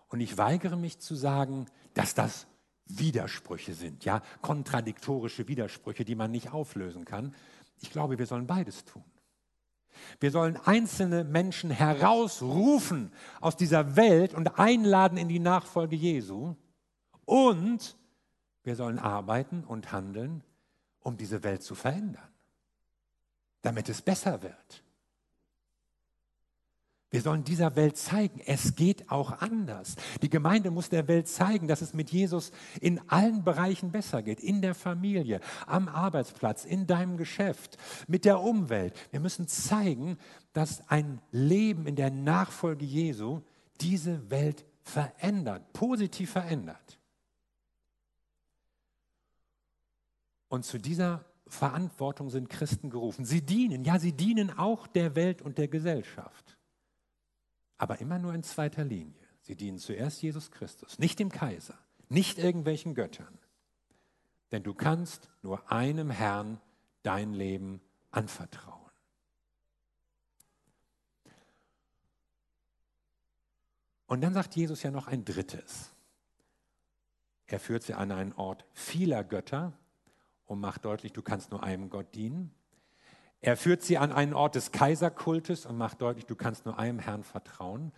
Und 0.07 0.21
ich 0.21 0.37
weigere 0.37 0.75
mich 0.75 0.99
zu 0.99 1.15
sagen, 1.15 1.65
dass 1.93 2.13
das 2.13 2.47
Widersprüche 2.85 3.73
sind, 3.73 4.05
ja, 4.05 4.21
kontradiktorische 4.41 5.47
Widersprüche, 5.47 6.05
die 6.05 6.15
man 6.15 6.31
nicht 6.31 6.53
auflösen 6.53 7.05
kann. 7.05 7.35
Ich 7.79 7.91
glaube, 7.91 8.17
wir 8.17 8.25
sollen 8.25 8.47
beides 8.47 8.85
tun. 8.85 9.03
Wir 10.19 10.31
sollen 10.31 10.57
einzelne 10.57 11.23
Menschen 11.23 11.71
herausrufen 11.71 13.11
aus 13.41 13.57
dieser 13.57 13.95
Welt 13.95 14.33
und 14.33 14.59
einladen 14.59 15.17
in 15.17 15.27
die 15.27 15.39
Nachfolge 15.39 15.95
Jesu. 15.95 16.55
Und 17.25 17.97
wir 18.63 18.75
sollen 18.75 18.99
arbeiten 18.99 19.63
und 19.63 19.91
handeln, 19.91 20.43
um 20.99 21.17
diese 21.17 21.43
Welt 21.43 21.63
zu 21.63 21.75
verändern, 21.75 22.29
damit 23.61 23.89
es 23.89 24.01
besser 24.01 24.41
wird. 24.43 24.83
Wir 27.09 27.21
sollen 27.21 27.45
dieser 27.45 27.77
Welt 27.77 27.95
zeigen, 27.95 28.41
es 28.45 28.75
geht 28.75 29.09
auch 29.09 29.39
anders. 29.39 29.95
Die 30.21 30.29
Gemeinde 30.29 30.71
muss 30.71 30.89
der 30.89 31.07
Welt 31.07 31.29
zeigen, 31.29 31.69
dass 31.69 31.81
es 31.81 31.93
mit 31.93 32.11
Jesus 32.11 32.51
in 32.81 32.99
allen 33.09 33.45
Bereichen 33.45 33.91
besser 33.91 34.21
geht. 34.21 34.41
In 34.41 34.61
der 34.61 34.75
Familie, 34.75 35.39
am 35.67 35.87
Arbeitsplatz, 35.87 36.65
in 36.65 36.85
deinem 36.85 37.15
Geschäft, 37.15 37.77
mit 38.07 38.25
der 38.25 38.41
Umwelt. 38.41 38.93
Wir 39.11 39.21
müssen 39.21 39.47
zeigen, 39.47 40.17
dass 40.51 40.89
ein 40.89 41.21
Leben 41.31 41.87
in 41.87 41.95
der 41.95 42.11
Nachfolge 42.11 42.83
Jesu 42.83 43.41
diese 43.79 44.29
Welt 44.29 44.65
verändert, 44.81 45.71
positiv 45.71 46.31
verändert. 46.31 46.99
Und 50.49 50.65
zu 50.65 50.77
dieser 50.77 51.23
Verantwortung 51.47 52.29
sind 52.29 52.49
Christen 52.49 52.89
gerufen. 52.89 53.23
Sie 53.23 53.41
dienen, 53.41 53.85
ja, 53.85 53.97
sie 53.97 54.11
dienen 54.11 54.57
auch 54.57 54.87
der 54.87 55.15
Welt 55.15 55.41
und 55.41 55.57
der 55.57 55.69
Gesellschaft 55.69 56.56
aber 57.77 57.99
immer 57.99 58.19
nur 58.19 58.33
in 58.33 58.43
zweiter 58.43 58.83
Linie. 58.83 59.13
Sie 59.41 59.55
dienen 59.55 59.77
zuerst 59.77 60.21
Jesus 60.21 60.51
Christus, 60.51 60.99
nicht 60.99 61.19
dem 61.19 61.29
Kaiser, 61.29 61.77
nicht 62.09 62.37
irgendwelchen 62.37 62.95
Göttern. 62.95 63.37
Denn 64.51 64.63
du 64.63 64.73
kannst 64.73 65.29
nur 65.41 65.71
einem 65.71 66.09
Herrn 66.09 66.59
dein 67.03 67.33
Leben 67.33 67.81
anvertrauen. 68.11 68.77
Und 74.07 74.21
dann 74.21 74.33
sagt 74.33 74.55
Jesus 74.55 74.83
ja 74.83 74.91
noch 74.91 75.07
ein 75.07 75.25
drittes. 75.25 75.91
Er 77.45 77.59
führt 77.59 77.83
sie 77.83 77.93
an 77.93 78.11
einen 78.11 78.33
Ort 78.33 78.65
vieler 78.73 79.23
Götter 79.23 79.73
und 80.45 80.59
macht 80.59 80.85
deutlich, 80.85 81.13
du 81.13 81.21
kannst 81.21 81.51
nur 81.51 81.63
einem 81.63 81.89
Gott 81.89 82.15
dienen. 82.15 82.53
Er 83.41 83.55
führt 83.55 83.83
sie 83.83 83.97
an 83.97 84.11
einen 84.11 84.33
Ort 84.33 84.55
des 84.55 84.71
Kaiserkultes 84.71 85.65
und 85.65 85.77
macht 85.77 86.01
deutlich, 86.01 86.25
du 86.25 86.35
kannst 86.35 86.65
nur 86.65 86.79
einem 86.79 86.99
Herrn 86.99 87.23
vertrauen. 87.23 87.91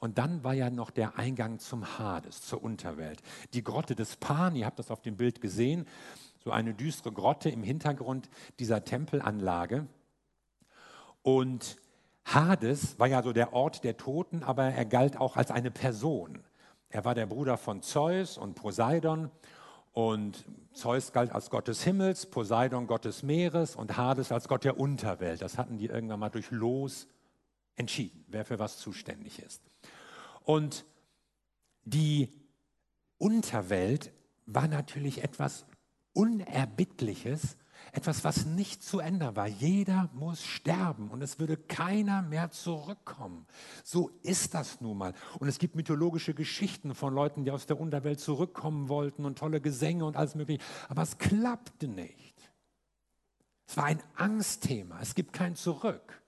Und 0.00 0.18
dann 0.18 0.42
war 0.42 0.54
ja 0.54 0.70
noch 0.70 0.90
der 0.90 1.18
Eingang 1.18 1.58
zum 1.58 1.98
Hades, 1.98 2.42
zur 2.42 2.62
Unterwelt. 2.62 3.22
Die 3.52 3.62
Grotte 3.62 3.94
des 3.94 4.16
Pan, 4.16 4.56
ihr 4.56 4.64
habt 4.64 4.78
das 4.78 4.90
auf 4.90 5.02
dem 5.02 5.16
Bild 5.16 5.40
gesehen, 5.40 5.86
so 6.42 6.50
eine 6.50 6.74
düstere 6.74 7.12
Grotte 7.12 7.50
im 7.50 7.62
Hintergrund 7.62 8.30
dieser 8.58 8.84
Tempelanlage. 8.84 9.86
Und 11.22 11.76
Hades 12.24 12.98
war 12.98 13.06
ja 13.06 13.22
so 13.22 13.32
der 13.32 13.52
Ort 13.52 13.84
der 13.84 13.96
Toten, 13.96 14.42
aber 14.42 14.64
er 14.64 14.84
galt 14.84 15.16
auch 15.18 15.36
als 15.36 15.50
eine 15.50 15.70
Person. 15.70 16.42
Er 16.88 17.04
war 17.04 17.14
der 17.14 17.26
Bruder 17.26 17.56
von 17.56 17.82
Zeus 17.82 18.38
und 18.38 18.54
Poseidon 18.54 19.30
und 19.96 20.44
Zeus 20.74 21.10
galt 21.14 21.32
als 21.32 21.48
Gott 21.48 21.68
des 21.68 21.82
Himmels, 21.82 22.26
Poseidon 22.26 22.86
Gott 22.86 23.06
des 23.06 23.22
Meeres 23.22 23.76
und 23.76 23.96
Hades 23.96 24.30
als 24.30 24.46
Gott 24.46 24.62
der 24.64 24.78
Unterwelt. 24.78 25.40
Das 25.40 25.56
hatten 25.56 25.78
die 25.78 25.86
irgendwann 25.86 26.20
mal 26.20 26.28
durch 26.28 26.50
Los 26.50 27.08
entschieden, 27.76 28.22
wer 28.28 28.44
für 28.44 28.58
was 28.58 28.76
zuständig 28.76 29.38
ist. 29.38 29.62
Und 30.44 30.84
die 31.84 32.28
Unterwelt 33.16 34.12
war 34.44 34.68
natürlich 34.68 35.24
etwas 35.24 35.64
Unerbittliches, 36.12 37.56
Etwas, 37.96 38.24
was 38.24 38.44
nicht 38.44 38.82
zu 38.82 39.00
ändern 39.00 39.36
war. 39.36 39.46
Jeder 39.46 40.10
muss 40.12 40.44
sterben 40.44 41.08
und 41.08 41.22
es 41.22 41.38
würde 41.38 41.56
keiner 41.56 42.20
mehr 42.20 42.50
zurückkommen. 42.50 43.46
So 43.84 44.10
ist 44.22 44.52
das 44.52 44.82
nun 44.82 44.98
mal. 44.98 45.14
Und 45.38 45.48
es 45.48 45.58
gibt 45.58 45.76
mythologische 45.76 46.34
Geschichten 46.34 46.94
von 46.94 47.14
Leuten, 47.14 47.46
die 47.46 47.50
aus 47.50 47.64
der 47.64 47.80
Unterwelt 47.80 48.20
zurückkommen 48.20 48.90
wollten 48.90 49.24
und 49.24 49.38
tolle 49.38 49.62
Gesänge 49.62 50.04
und 50.04 50.14
alles 50.14 50.34
Mögliche. 50.34 50.62
Aber 50.90 51.00
es 51.00 51.16
klappte 51.16 51.88
nicht. 51.88 52.34
Es 53.66 53.78
war 53.78 53.84
ein 53.84 54.02
Angstthema. 54.14 54.98
Es 55.00 55.14
gibt 55.14 55.32
kein 55.32 55.56
Zurück. 55.56 56.22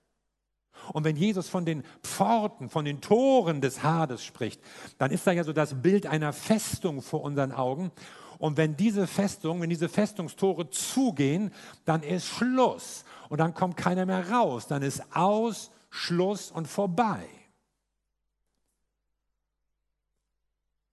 Und 0.94 1.04
wenn 1.04 1.16
Jesus 1.16 1.50
von 1.50 1.66
den 1.66 1.84
Pforten, 2.02 2.70
von 2.70 2.86
den 2.86 3.02
Toren 3.02 3.60
des 3.60 3.82
Hades 3.82 4.24
spricht, 4.24 4.62
dann 4.96 5.10
ist 5.10 5.26
da 5.26 5.32
ja 5.32 5.44
so 5.44 5.52
das 5.52 5.82
Bild 5.82 6.06
einer 6.06 6.32
Festung 6.32 7.02
vor 7.02 7.20
unseren 7.20 7.52
Augen. 7.52 7.92
Und 8.38 8.56
wenn 8.56 8.76
diese 8.76 9.06
Festung, 9.06 9.60
wenn 9.60 9.70
diese 9.70 9.88
Festungstore 9.88 10.70
zugehen, 10.70 11.52
dann 11.84 12.02
ist 12.02 12.26
Schluss. 12.26 13.04
Und 13.28 13.38
dann 13.38 13.52
kommt 13.52 13.76
keiner 13.76 14.06
mehr 14.06 14.30
raus. 14.30 14.66
Dann 14.68 14.82
ist 14.82 15.02
aus, 15.14 15.70
Schluss 15.90 16.50
und 16.50 16.68
vorbei. 16.68 17.28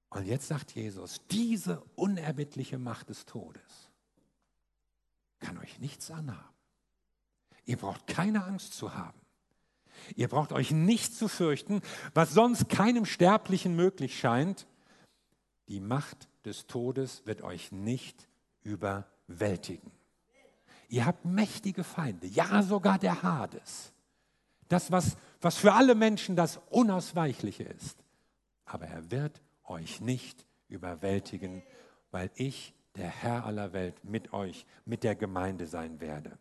Und 0.10 0.26
jetzt 0.26 0.48
sagt 0.48 0.72
Jesus, 0.72 1.22
diese 1.30 1.84
unerbittliche 1.96 2.78
Macht 2.78 3.10
des 3.10 3.26
Todes 3.26 3.92
kann 5.40 5.58
euch 5.58 5.80
nichts 5.80 6.10
anhaben. 6.10 6.56
Ihr 7.66 7.78
braucht 7.78 8.08
keine 8.08 8.46
Angst 8.46 8.74
zu 8.74 8.94
haben. 8.96 9.20
Ihr 10.16 10.28
braucht 10.28 10.52
euch 10.54 10.72
nicht 10.72 11.16
zu 11.16 11.28
fürchten, 11.28 11.82
was 12.14 12.34
sonst 12.34 12.70
keinem 12.70 13.06
Sterblichen 13.06 13.76
möglich 13.76 14.18
scheint. 14.18 14.68
Die 15.68 15.80
Macht 15.80 16.30
des 16.46 16.68
Todes 16.68 17.26
wird 17.26 17.42
euch 17.42 17.72
nicht 17.72 18.28
überwältigen. 18.64 19.92
Ihr 20.88 21.06
habt 21.06 21.26
mächtige 21.26 21.84
Feinde, 21.84 22.28
ja 22.28 22.62
sogar 22.62 23.00
der 23.00 23.24
Hades. 23.24 23.92
Das, 24.68 24.92
was, 24.92 25.18
was 25.42 25.58
für 25.58 25.74
alle 25.74 25.96
Menschen 25.96 26.36
das 26.36 26.60
Unausweichliche 26.70 27.64
ist. 27.64 28.04
Aber 28.66 28.88
er 28.88 29.12
wird 29.12 29.42
euch 29.66 30.02
nicht 30.02 30.46
überwältigen, 30.68 31.64
weil 32.12 32.32
ich, 32.36 32.74
der 32.96 33.08
Herr 33.08 33.46
aller 33.46 33.74
Welt, 33.74 34.04
mit 34.04 34.34
euch, 34.34 34.66
mit 34.86 35.04
der 35.04 35.16
Gemeinde 35.16 35.68
sein 35.68 36.00
werde. 36.00 36.38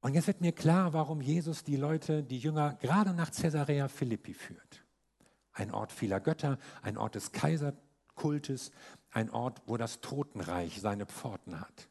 Und 0.00 0.14
jetzt 0.14 0.28
wird 0.28 0.40
mir 0.40 0.52
klar, 0.52 0.92
warum 0.92 1.20
Jesus 1.20 1.64
die 1.64 1.76
Leute, 1.76 2.22
die 2.22 2.38
Jünger, 2.38 2.74
gerade 2.80 3.12
nach 3.12 3.32
Caesarea 3.32 3.88
Philippi 3.88 4.34
führt. 4.34 4.85
Ein 5.56 5.72
Ort 5.72 5.90
vieler 5.90 6.20
Götter, 6.20 6.58
ein 6.82 6.98
Ort 6.98 7.14
des 7.14 7.32
Kaiserkultes, 7.32 8.72
ein 9.10 9.30
Ort, 9.30 9.62
wo 9.64 9.78
das 9.78 10.00
Totenreich 10.00 10.82
seine 10.82 11.06
Pforten 11.06 11.58
hat. 11.58 11.88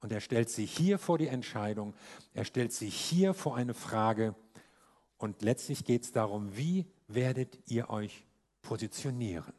Und 0.00 0.10
er 0.10 0.20
stellt 0.20 0.48
sie 0.48 0.64
hier 0.64 0.98
vor 0.98 1.18
die 1.18 1.26
Entscheidung, 1.26 1.94
er 2.32 2.44
stellt 2.44 2.72
sie 2.72 2.88
hier 2.88 3.34
vor 3.34 3.56
eine 3.56 3.74
Frage. 3.74 4.34
Und 5.18 5.42
letztlich 5.42 5.84
geht 5.84 6.04
es 6.04 6.12
darum, 6.12 6.56
wie 6.56 6.86
werdet 7.08 7.58
ihr 7.66 7.90
euch 7.90 8.24
positionieren? 8.62 9.52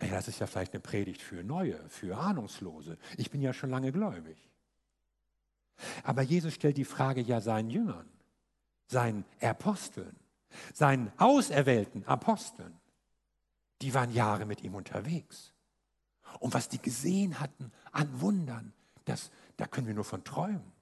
Naja, 0.00 0.16
das 0.16 0.28
ist 0.28 0.40
ja 0.40 0.46
vielleicht 0.46 0.74
eine 0.74 0.80
Predigt 0.80 1.22
für 1.22 1.42
Neue, 1.42 1.80
für 1.88 2.18
Ahnungslose. 2.18 2.98
Ich 3.16 3.30
bin 3.30 3.40
ja 3.40 3.54
schon 3.54 3.70
lange 3.70 3.90
gläubig. 3.90 4.36
Aber 6.02 6.20
Jesus 6.20 6.52
stellt 6.52 6.76
die 6.76 6.84
Frage 6.84 7.22
ja 7.22 7.40
seinen 7.40 7.70
Jüngern, 7.70 8.08
seinen 8.86 9.24
Aposteln, 9.40 10.14
seinen 10.72 11.12
auserwählten 11.18 12.06
Aposteln. 12.06 12.74
Die 13.82 13.94
waren 13.94 14.12
Jahre 14.12 14.46
mit 14.46 14.62
ihm 14.62 14.74
unterwegs. 14.74 15.52
Und 16.40 16.54
was 16.54 16.68
die 16.68 16.78
gesehen 16.78 17.40
hatten 17.40 17.72
an 17.92 18.20
Wundern, 18.20 18.72
das, 19.04 19.30
da 19.56 19.66
können 19.66 19.86
wir 19.86 19.94
nur 19.94 20.04
von 20.04 20.24
träumen. 20.24 20.72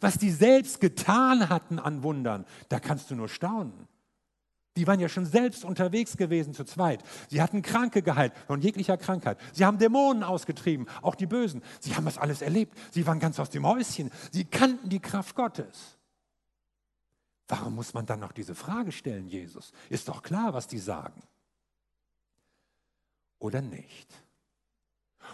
Was 0.00 0.18
die 0.18 0.30
selbst 0.30 0.80
getan 0.80 1.48
hatten 1.48 1.78
an 1.78 2.02
Wundern, 2.02 2.44
da 2.68 2.80
kannst 2.80 3.10
du 3.10 3.14
nur 3.14 3.28
staunen. 3.28 3.88
Die 4.76 4.86
waren 4.86 5.00
ja 5.00 5.08
schon 5.08 5.26
selbst 5.26 5.64
unterwegs 5.64 6.16
gewesen 6.16 6.54
zu 6.54 6.64
zweit. 6.64 7.02
Sie 7.28 7.42
hatten 7.42 7.62
Kranke 7.62 8.02
geheilt 8.02 8.32
von 8.46 8.60
jeglicher 8.60 8.96
Krankheit. 8.96 9.38
Sie 9.52 9.64
haben 9.64 9.78
Dämonen 9.78 10.22
ausgetrieben, 10.22 10.86
auch 11.02 11.16
die 11.16 11.26
Bösen. 11.26 11.62
Sie 11.80 11.96
haben 11.96 12.04
das 12.04 12.18
alles 12.18 12.40
erlebt. 12.40 12.78
Sie 12.92 13.06
waren 13.06 13.18
ganz 13.18 13.40
aus 13.40 13.50
dem 13.50 13.66
Häuschen. 13.66 14.10
Sie 14.30 14.44
kannten 14.44 14.88
die 14.88 15.00
Kraft 15.00 15.34
Gottes. 15.34 15.98
Warum 17.50 17.74
muss 17.74 17.94
man 17.94 18.06
dann 18.06 18.20
noch 18.20 18.30
diese 18.30 18.54
Frage 18.54 18.92
stellen, 18.92 19.26
Jesus? 19.26 19.72
Ist 19.88 20.08
doch 20.08 20.22
klar, 20.22 20.54
was 20.54 20.68
die 20.68 20.78
sagen. 20.78 21.20
Oder 23.40 23.60
nicht? 23.60 24.08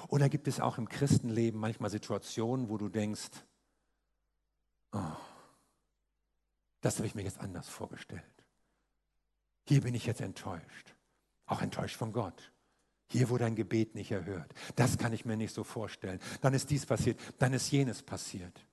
Oder 0.08 0.30
gibt 0.30 0.48
es 0.48 0.58
auch 0.58 0.78
im 0.78 0.88
Christenleben 0.88 1.60
manchmal 1.60 1.90
Situationen, 1.90 2.70
wo 2.70 2.78
du 2.78 2.88
denkst, 2.88 3.28
oh, 4.92 5.16
das 6.80 6.96
habe 6.96 7.06
ich 7.06 7.14
mir 7.14 7.22
jetzt 7.22 7.38
anders 7.38 7.68
vorgestellt. 7.68 8.22
Hier 9.68 9.82
bin 9.82 9.94
ich 9.94 10.06
jetzt 10.06 10.22
enttäuscht. 10.22 10.94
Auch 11.44 11.60
enttäuscht 11.60 11.96
von 11.96 12.14
Gott. 12.14 12.50
Hier 13.08 13.28
wurde 13.28 13.44
ein 13.44 13.56
Gebet 13.56 13.94
nicht 13.94 14.10
erhört. 14.10 14.54
Das 14.74 14.96
kann 14.96 15.12
ich 15.12 15.26
mir 15.26 15.36
nicht 15.36 15.52
so 15.52 15.64
vorstellen. 15.64 16.18
Dann 16.40 16.54
ist 16.54 16.70
dies 16.70 16.86
passiert, 16.86 17.20
dann 17.38 17.52
ist 17.52 17.70
jenes 17.70 18.02
passiert. 18.02 18.64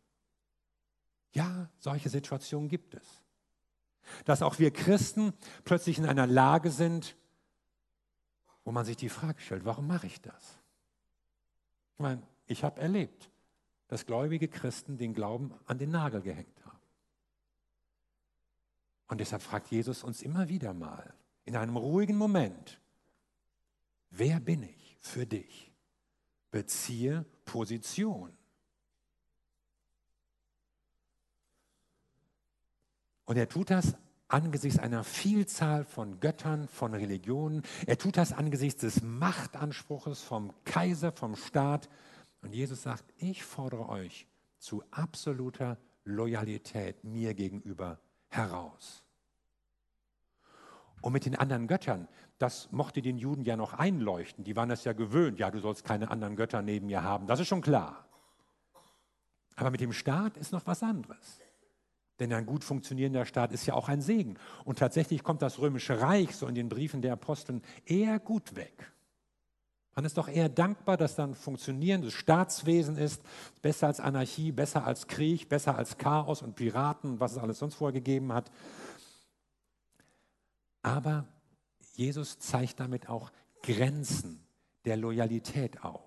Ja, 1.34 1.70
solche 1.78 2.10
Situationen 2.10 2.70
gibt 2.70 2.96
es. 2.96 3.23
Dass 4.26 4.42
auch 4.42 4.60
wir 4.60 4.72
Christen 4.72 5.34
plötzlich 5.64 5.98
in 5.98 6.06
einer 6.06 6.28
Lage 6.28 6.72
sind, 6.72 7.16
wo 8.64 8.72
man 8.72 8.86
sich 8.86 8.98
die 8.98 9.10
Frage 9.10 9.40
stellt, 9.42 9.66
warum 9.66 9.88
mache 9.88 10.08
ich 10.08 10.22
das? 10.22 10.60
Ich 11.96 12.00
meine, 12.00 12.24
ich 12.48 12.64
habe 12.64 12.80
erlebt, 12.80 13.30
dass 13.88 14.06
gläubige 14.06 14.48
Christen 14.48 14.98
den 14.98 15.14
Glauben 15.14 15.54
an 15.66 15.78
den 15.78 15.92
Nagel 15.92 16.22
gehängt 16.22 16.66
haben. 16.66 16.80
Und 19.08 19.20
deshalb 19.20 19.42
fragt 19.42 19.70
Jesus 19.70 20.04
uns 20.04 20.22
immer 20.22 20.50
wieder 20.50 20.74
mal, 20.74 21.14
in 21.46 21.56
einem 21.56 21.78
ruhigen 21.78 22.18
Moment, 22.18 22.80
wer 24.10 24.40
bin 24.40 24.64
ich 24.64 24.98
für 25.00 25.26
dich? 25.26 25.72
Beziehe 26.52 27.26
Position. 27.46 28.36
Und 33.34 33.40
er 33.40 33.50
tut 33.50 33.72
das 33.72 33.96
angesichts 34.28 34.78
einer 34.78 35.04
Vielzahl 35.04 35.86
von 35.86 36.20
Göttern, 36.20 36.68
von 36.68 36.94
Religionen. 36.94 37.64
Er 37.88 37.98
tut 37.98 38.16
das 38.16 38.32
angesichts 38.32 38.82
des 38.82 39.02
Machtanspruches 39.02 40.22
vom 40.22 40.54
Kaiser, 40.66 41.12
vom 41.12 41.36
Staat. 41.36 41.90
Und 42.44 42.54
Jesus 42.54 42.84
sagt, 42.84 43.06
ich 43.18 43.44
fordere 43.44 43.90
euch 43.90 44.28
zu 44.60 44.84
absoluter 44.92 45.80
Loyalität 46.04 47.04
mir 47.04 47.34
gegenüber 47.34 48.00
heraus. 48.30 49.04
Und 51.02 51.14
mit 51.14 51.26
den 51.26 51.36
anderen 51.36 51.66
Göttern, 51.66 52.08
das 52.38 52.72
mochte 52.72 53.02
den 53.02 53.18
Juden 53.18 53.46
ja 53.46 53.58
noch 53.58 53.74
einleuchten. 53.74 54.44
Die 54.44 54.56
waren 54.56 54.70
es 54.70 54.84
ja 54.84 54.94
gewöhnt. 54.94 55.40
Ja, 55.40 55.50
du 55.50 55.58
sollst 55.58 55.84
keine 55.84 56.12
anderen 56.12 56.36
Götter 56.36 56.62
neben 56.62 56.86
mir 56.86 57.02
haben. 57.02 57.26
Das 57.26 57.40
ist 57.40 57.48
schon 57.48 57.62
klar. 57.62 58.06
Aber 59.56 59.72
mit 59.72 59.82
dem 59.82 59.92
Staat 59.92 60.38
ist 60.38 60.52
noch 60.52 60.68
was 60.68 60.84
anderes. 60.84 61.40
Denn 62.20 62.32
ein 62.32 62.46
gut 62.46 62.64
funktionierender 62.64 63.26
Staat 63.26 63.52
ist 63.52 63.66
ja 63.66 63.74
auch 63.74 63.90
ein 63.90 64.02
Segen. 64.02 64.38
Und 64.66 64.80
tatsächlich 64.80 65.24
kommt 65.24 65.42
das 65.42 65.60
römische 65.60 66.00
Reich 66.00 66.36
so 66.36 66.48
in 66.48 66.56
den 66.56 66.70
Briefen 66.70 67.02
der 67.02 67.14
Aposteln 67.14 67.62
eher 67.86 68.20
gut 68.20 68.56
weg. 68.56 68.94
Man 69.96 70.06
ist 70.06 70.18
doch 70.18 70.28
eher 70.28 70.50
dankbar, 70.50 70.98
dass 70.98 71.16
da 71.16 71.24
ein 71.24 71.36
funktionierendes 71.36 72.14
Staatswesen 72.14 72.98
ist, 72.98 73.22
besser 73.62 73.88
als 73.88 74.00
Anarchie, 74.00 74.52
besser 74.52 74.86
als 74.86 75.08
Krieg, 75.08 75.50
besser 75.50 75.78
als 75.78 75.98
Chaos 75.98 76.42
und 76.42 76.56
Piraten, 76.56 77.20
was 77.20 77.34
es 77.34 77.38
alles 77.38 77.60
sonst 77.60 77.76
vorher 77.76 77.94
gegeben 77.94 78.34
hat. 78.34 78.52
Aber 80.82 81.26
Jesus 81.94 82.40
zeigt 82.40 82.80
damit 82.80 83.08
auch 83.08 83.32
Grenzen 83.62 84.44
der 84.86 84.98
Loyalität 84.98 85.84
auf. 85.84 86.02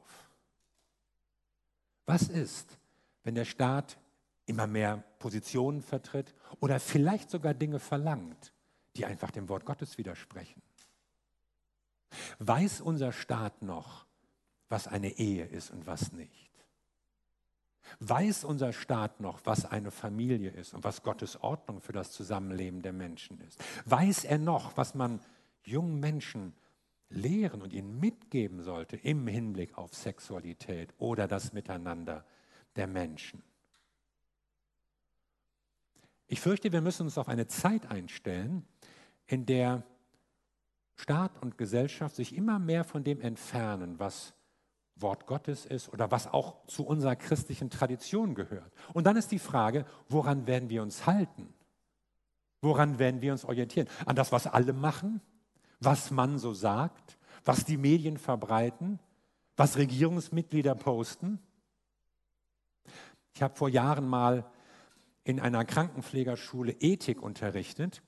Was 2.07 2.23
ist, 2.29 2.79
wenn 3.23 3.35
der 3.35 3.45
Staat 3.45 3.99
immer 4.47 4.67
mehr 4.67 5.05
Positionen 5.19 5.83
vertritt 5.83 6.35
oder 6.61 6.81
vielleicht 6.81 7.31
sogar 7.31 7.55
Dinge 7.55 7.79
verlangt, 7.79 8.53
die 8.97 9.05
einfach 9.05 9.31
dem 9.31 9.49
Wort 9.49 9.65
Gottes 9.65 9.99
widersprechen? 9.99 10.63
Weiß 12.39 12.81
unser 12.81 13.13
Staat 13.13 13.63
noch, 13.63 14.07
was 14.69 14.87
eine 14.89 15.19
Ehe 15.19 15.45
ist 15.45 15.71
und 15.71 15.87
was 15.87 16.13
nicht? 16.13 16.47
Weiß 18.01 18.45
unser 18.45 18.73
Staat 18.73 19.21
noch, 19.21 19.41
was 19.45 19.65
eine 19.65 19.91
Familie 19.91 20.51
ist 20.51 20.75
und 20.75 20.85
was 20.85 21.03
Gottes 21.03 21.41
Ordnung 21.43 21.81
für 21.81 21.93
das 21.93 22.11
Zusammenleben 22.13 22.83
der 22.83 22.93
Menschen 22.93 23.41
ist? 23.41 23.63
Weiß 23.85 24.25
er 24.25 24.39
noch, 24.39 24.77
was 24.77 24.95
man 24.95 25.21
jungen 25.63 26.01
Menschen 26.01 26.55
lehren 27.09 27.63
und 27.63 27.73
ihnen 27.73 27.99
mitgeben 28.01 28.63
sollte 28.63 28.97
im 28.97 29.27
Hinblick 29.27 29.79
auf 29.79 29.95
Sexualität 29.95 30.95
oder 30.99 31.29
das 31.29 31.53
Miteinander 31.53 32.25
der 32.75 32.89
Menschen? 32.89 33.43
Ich 36.29 36.41
fürchte, 36.41 36.73
wir 36.73 36.81
müssen 36.81 37.03
uns 37.03 37.19
auf 37.19 37.29
eine 37.29 37.47
Zeit 37.47 37.91
einstellen, 37.91 38.67
in 39.27 39.47
der 39.47 39.85
Staat 40.97 41.41
und 41.43 41.59
Gesellschaft 41.59 42.17
sich 42.17 42.35
immer 42.35 42.59
mehr 42.59 42.85
von 42.85 43.05
dem 43.05 43.21
entfernen, 43.21 43.99
was 43.99 44.35
Wort 44.97 45.27
Gottes 45.27 45.67
ist 45.67 45.91
oder 45.91 46.11
was 46.11 46.27
auch 46.27 46.67
zu 46.67 46.87
unserer 46.87 47.17
christlichen 47.17 47.71
Tradition 47.71 48.35
gehört. 48.35 48.73
Und 48.95 49.07
dann 49.07 49.17
ist 49.17 49.31
die 49.31 49.39
Frage, 49.39 49.85
woran 50.09 50.47
werden 50.47 50.71
wir 50.71 50.83
uns 50.83 51.07
halten? 51.07 51.53
Woran 52.63 52.99
werden 52.99 53.21
wir 53.21 53.33
uns 53.33 53.45
orientieren? 53.45 53.89
An 54.07 54.17
das, 54.17 54.33
was 54.33 54.47
alle 54.47 54.73
machen? 54.73 55.21
Was 55.81 56.11
man 56.11 56.39
so 56.39 56.55
sagt? 56.55 57.19
Was 57.45 57.65
die 57.65 57.77
Medien 57.77 58.17
verbreiten? 58.17 58.99
Was 59.57 59.77
Regierungsmitglieder 59.77 60.75
posten? 60.75 61.39
Ich 63.35 63.43
habe 63.43 63.55
vor 63.55 63.69
Jahren 63.69 64.09
mal 64.09 64.51
in 65.27 65.41
einer 65.41 65.65
Krankenpflegerschule 65.65 66.77
Ethik 66.79 67.21
unterrichtet 67.21 68.01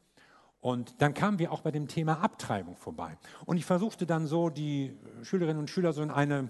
und 0.61 1.03
dann 1.03 1.15
kamen 1.15 1.41
wir 1.41 1.51
auch 1.51 1.63
bei 1.63 1.73
dem 1.73 1.89
Thema 1.89 2.21
Abtreibung 2.21 2.77
vorbei. 2.77 3.19
Und 3.45 3.57
ich 3.57 3.65
versuchte 3.65 4.07
dann 4.07 4.29
so 4.29 4.51
die 4.51 4.97
Schülerinnen 5.23 5.59
und 5.59 5.69
Schüler 5.69 5.93
so 5.93 6.01
in 6.01 6.13
eine 6.13 6.49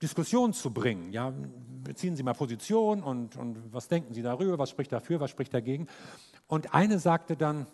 Diskussion 0.00 0.52
zu 0.52 0.72
bringen. 0.72 1.10
Ja, 1.10 1.34
beziehen 1.82 2.14
Sie 2.14 2.22
mal 2.22 2.34
Position 2.34 3.02
und, 3.02 3.36
und 3.36 3.72
was 3.72 3.88
denken 3.88 4.14
Sie 4.14 4.22
darüber, 4.22 4.56
was 4.56 4.70
spricht 4.70 4.92
dafür, 4.92 5.18
was 5.18 5.30
spricht 5.30 5.52
dagegen. 5.52 5.88
Und 6.46 6.74
eine 6.74 7.00
sagte 7.00 7.36
dann, 7.36 7.66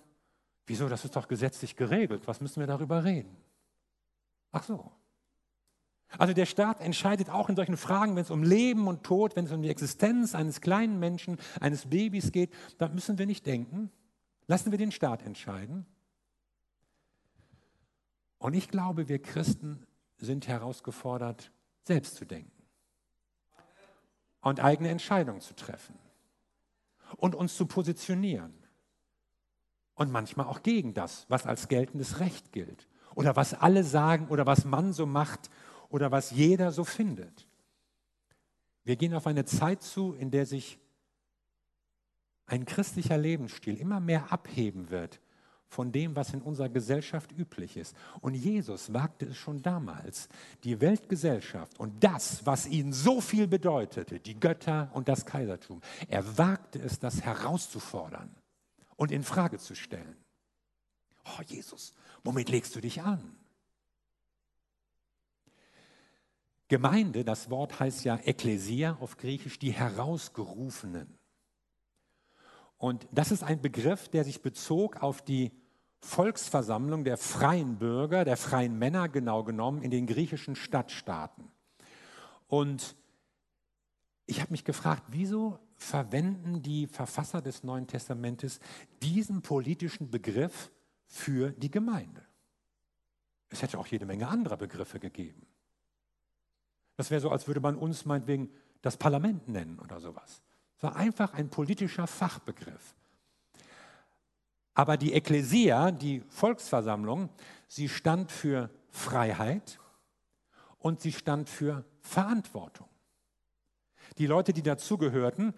wieso, 0.67 0.89
das 0.89 1.05
ist 1.05 1.17
doch 1.17 1.29
gesetzlich 1.29 1.77
geregelt, 1.77 2.27
was 2.27 2.41
müssen 2.41 2.61
wir 2.61 2.67
darüber 2.67 3.05
reden? 3.05 3.37
Ach 4.51 4.63
so. 4.63 4.91
Also 6.19 6.35
der 6.35 6.47
Staat 6.47 6.81
entscheidet 6.81 7.31
auch 7.31 7.49
in 7.49 7.57
solchen 7.57 7.77
Fragen, 7.77 8.17
wenn 8.17 8.23
es 8.23 8.31
um 8.31 8.43
Leben 8.43 8.87
und 8.87 9.05
Tod, 9.05 9.37
wenn 9.37 9.47
es 9.47 9.53
um 9.53 9.63
die 9.63 9.71
Existenz 9.71 10.35
eines 10.35 10.61
kleinen 10.61 10.99
Menschen, 10.99 11.39
eines 11.61 11.87
Babys 11.87 12.33
geht, 12.33 12.53
da 12.79 12.89
müssen 12.89 13.19
wir 13.19 13.27
nicht 13.27 13.47
denken. 13.47 13.91
Lassen 14.47 14.71
wir 14.71 14.79
den 14.79 14.93
Staat 14.93 15.23
entscheiden. 15.23 15.87
Und 18.39 18.55
ich 18.55 18.69
glaube, 18.69 19.09
wir 19.09 19.21
Christen 19.21 19.87
sind 20.19 20.49
herausgefordert, 20.49 21.51
selbst 21.83 22.17
zu 22.17 22.25
denken 22.25 22.53
und 24.45 24.63
eigene 24.63 24.91
Entscheidungen 24.91 25.41
zu 25.41 25.55
treffen 25.55 25.99
und 27.17 27.35
uns 27.35 27.57
zu 27.57 27.67
positionieren. 27.67 28.53
Und 29.95 30.11
manchmal 30.11 30.47
auch 30.47 30.63
gegen 30.63 30.93
das, 30.93 31.25
was 31.29 31.47
als 31.47 31.69
geltendes 31.69 32.21
Recht 32.21 32.53
gilt 32.53 32.89
oder 33.15 33.37
was 33.37 33.55
alle 33.55 33.85
sagen 33.85 34.29
oder 34.29 34.45
was 34.45 34.65
man 34.65 34.93
so 34.93 35.07
macht 35.07 35.51
oder 35.95 36.11
was 36.11 36.33
jeder 36.33 36.73
so 36.73 36.83
findet. 36.83 37.47
Wir 38.83 38.97
gehen 38.97 39.15
auf 39.15 39.29
eine 39.29 39.45
Zeit 39.45 39.81
zu, 39.81 40.13
in 40.13 40.33
der 40.33 40.45
sich 40.45 40.81
ein 42.47 42.65
christlicher 42.65 43.17
Lebensstil 43.17 43.77
immer 43.77 44.01
mehr 44.01 44.33
abheben 44.33 44.91
wird 44.91 45.21
von 45.69 45.93
dem, 45.93 46.17
was 46.17 46.35
in 46.35 46.43
unserer 46.43 46.69
Gesellschaft 46.69 47.31
üblich 47.31 47.77
ist. 47.77 47.95
Und 48.21 48.35
Jesus 48.35 48.93
wagte 48.93 49.27
es 49.27 49.37
schon 49.37 49.63
damals, 49.63 50.29
die 50.65 50.81
Weltgesellschaft 50.81 51.79
und 51.79 52.03
das, 52.03 52.45
was 52.45 52.67
ihn 52.67 52.93
so 52.93 53.21
viel 53.21 53.47
bedeutete, 53.47 54.19
die 54.19 54.39
Götter 54.39 54.91
und 54.95 55.07
das 55.09 55.25
Kaisertum, 55.25 55.81
er 56.09 56.37
wagte 56.37 56.81
es, 56.81 56.99
das 56.99 57.23
herauszufordern 57.23 58.35
und 58.97 59.13
in 59.13 59.23
Frage 59.23 59.59
zu 59.59 59.77
stellen. 59.77 60.17
Oh 61.25 61.43
Jesus, 61.47 61.95
womit 62.25 62.49
legst 62.49 62.75
du 62.75 62.81
dich 62.81 63.01
an? 63.01 63.37
Gemeinde, 66.69 67.25
das 67.25 67.51
Wort 67.51 67.79
heißt 67.79 68.05
ja 68.05 68.17
Ekklesia 68.17 68.97
auf 69.01 69.17
Griechisch, 69.17 69.59
die 69.59 69.73
Herausgerufenen. 69.73 71.19
Und 72.79 73.07
das 73.13 73.31
ist 73.31 73.43
ein 73.43 73.61
Begriff, 73.61 74.09
der 74.09 74.25
sich 74.25 74.43
bezog 74.43 75.03
auf 75.03 75.23
die 75.23 75.53
Volksversammlung 76.01 77.05
der 77.05 77.17
freien 77.17 77.79
Bürger, 77.79 78.25
der 78.25 78.37
freien 78.37 78.79
Männer 78.79 79.09
genau 79.09 79.43
genommen, 79.43 79.83
in 79.83 79.91
den 79.91 80.07
griechischen 80.07 80.55
Stadtstaaten. 80.57 81.51
Und 82.47 82.95
ich 84.27 84.41
habe 84.41 84.53
mich 84.53 84.65
gefragt, 84.65 85.03
wieso 85.09 85.59
verwenden 85.77 86.63
die 86.63 86.87
Verfasser 86.87 87.43
des 87.43 87.63
Neuen 87.63 87.87
Testamentes 87.87 88.61
diesen 89.03 89.43
politischen 89.43 90.11
Begriff 90.11 90.71
für 91.07 91.51
die 91.53 91.71
Gemeinde? 91.71 92.23
Es 93.49 93.63
hätte 93.63 93.79
auch 93.79 93.87
jede 93.87 94.07
Menge 94.07 94.29
anderer 94.29 94.57
Begriffe 94.57 94.99
gegeben. 94.99 95.47
Das 96.97 97.11
wäre 97.11 97.21
so, 97.21 97.31
als 97.31 97.47
würde 97.47 97.61
man 97.61 97.77
uns 97.77 98.05
meinetwegen 98.05 98.51
das 98.83 98.97
Parlament 98.97 99.49
nennen 99.49 99.79
oder 99.79 100.01
sowas. 100.01 100.43
Es 100.77 100.83
war 100.83 100.97
einfach 100.97 101.35
ein 101.35 101.49
politischer 101.49 102.07
Fachbegriff. 102.07 102.95
Aber 104.75 104.97
die 104.97 105.13
Ekklesia, 105.13 105.93
die 105.93 106.21
Volksversammlung, 106.29 107.31
sie 107.69 107.89
stand 107.89 108.33
für 108.33 108.71
Freiheit 108.91 109.79
und 110.79 111.01
sie 111.01 111.13
stand 111.13 111.49
für 111.49 111.85
Verantwortung. 112.01 112.89
Die 114.19 114.27
Leute, 114.27 114.53
die 114.53 114.63
dazugehörten, 114.63 115.55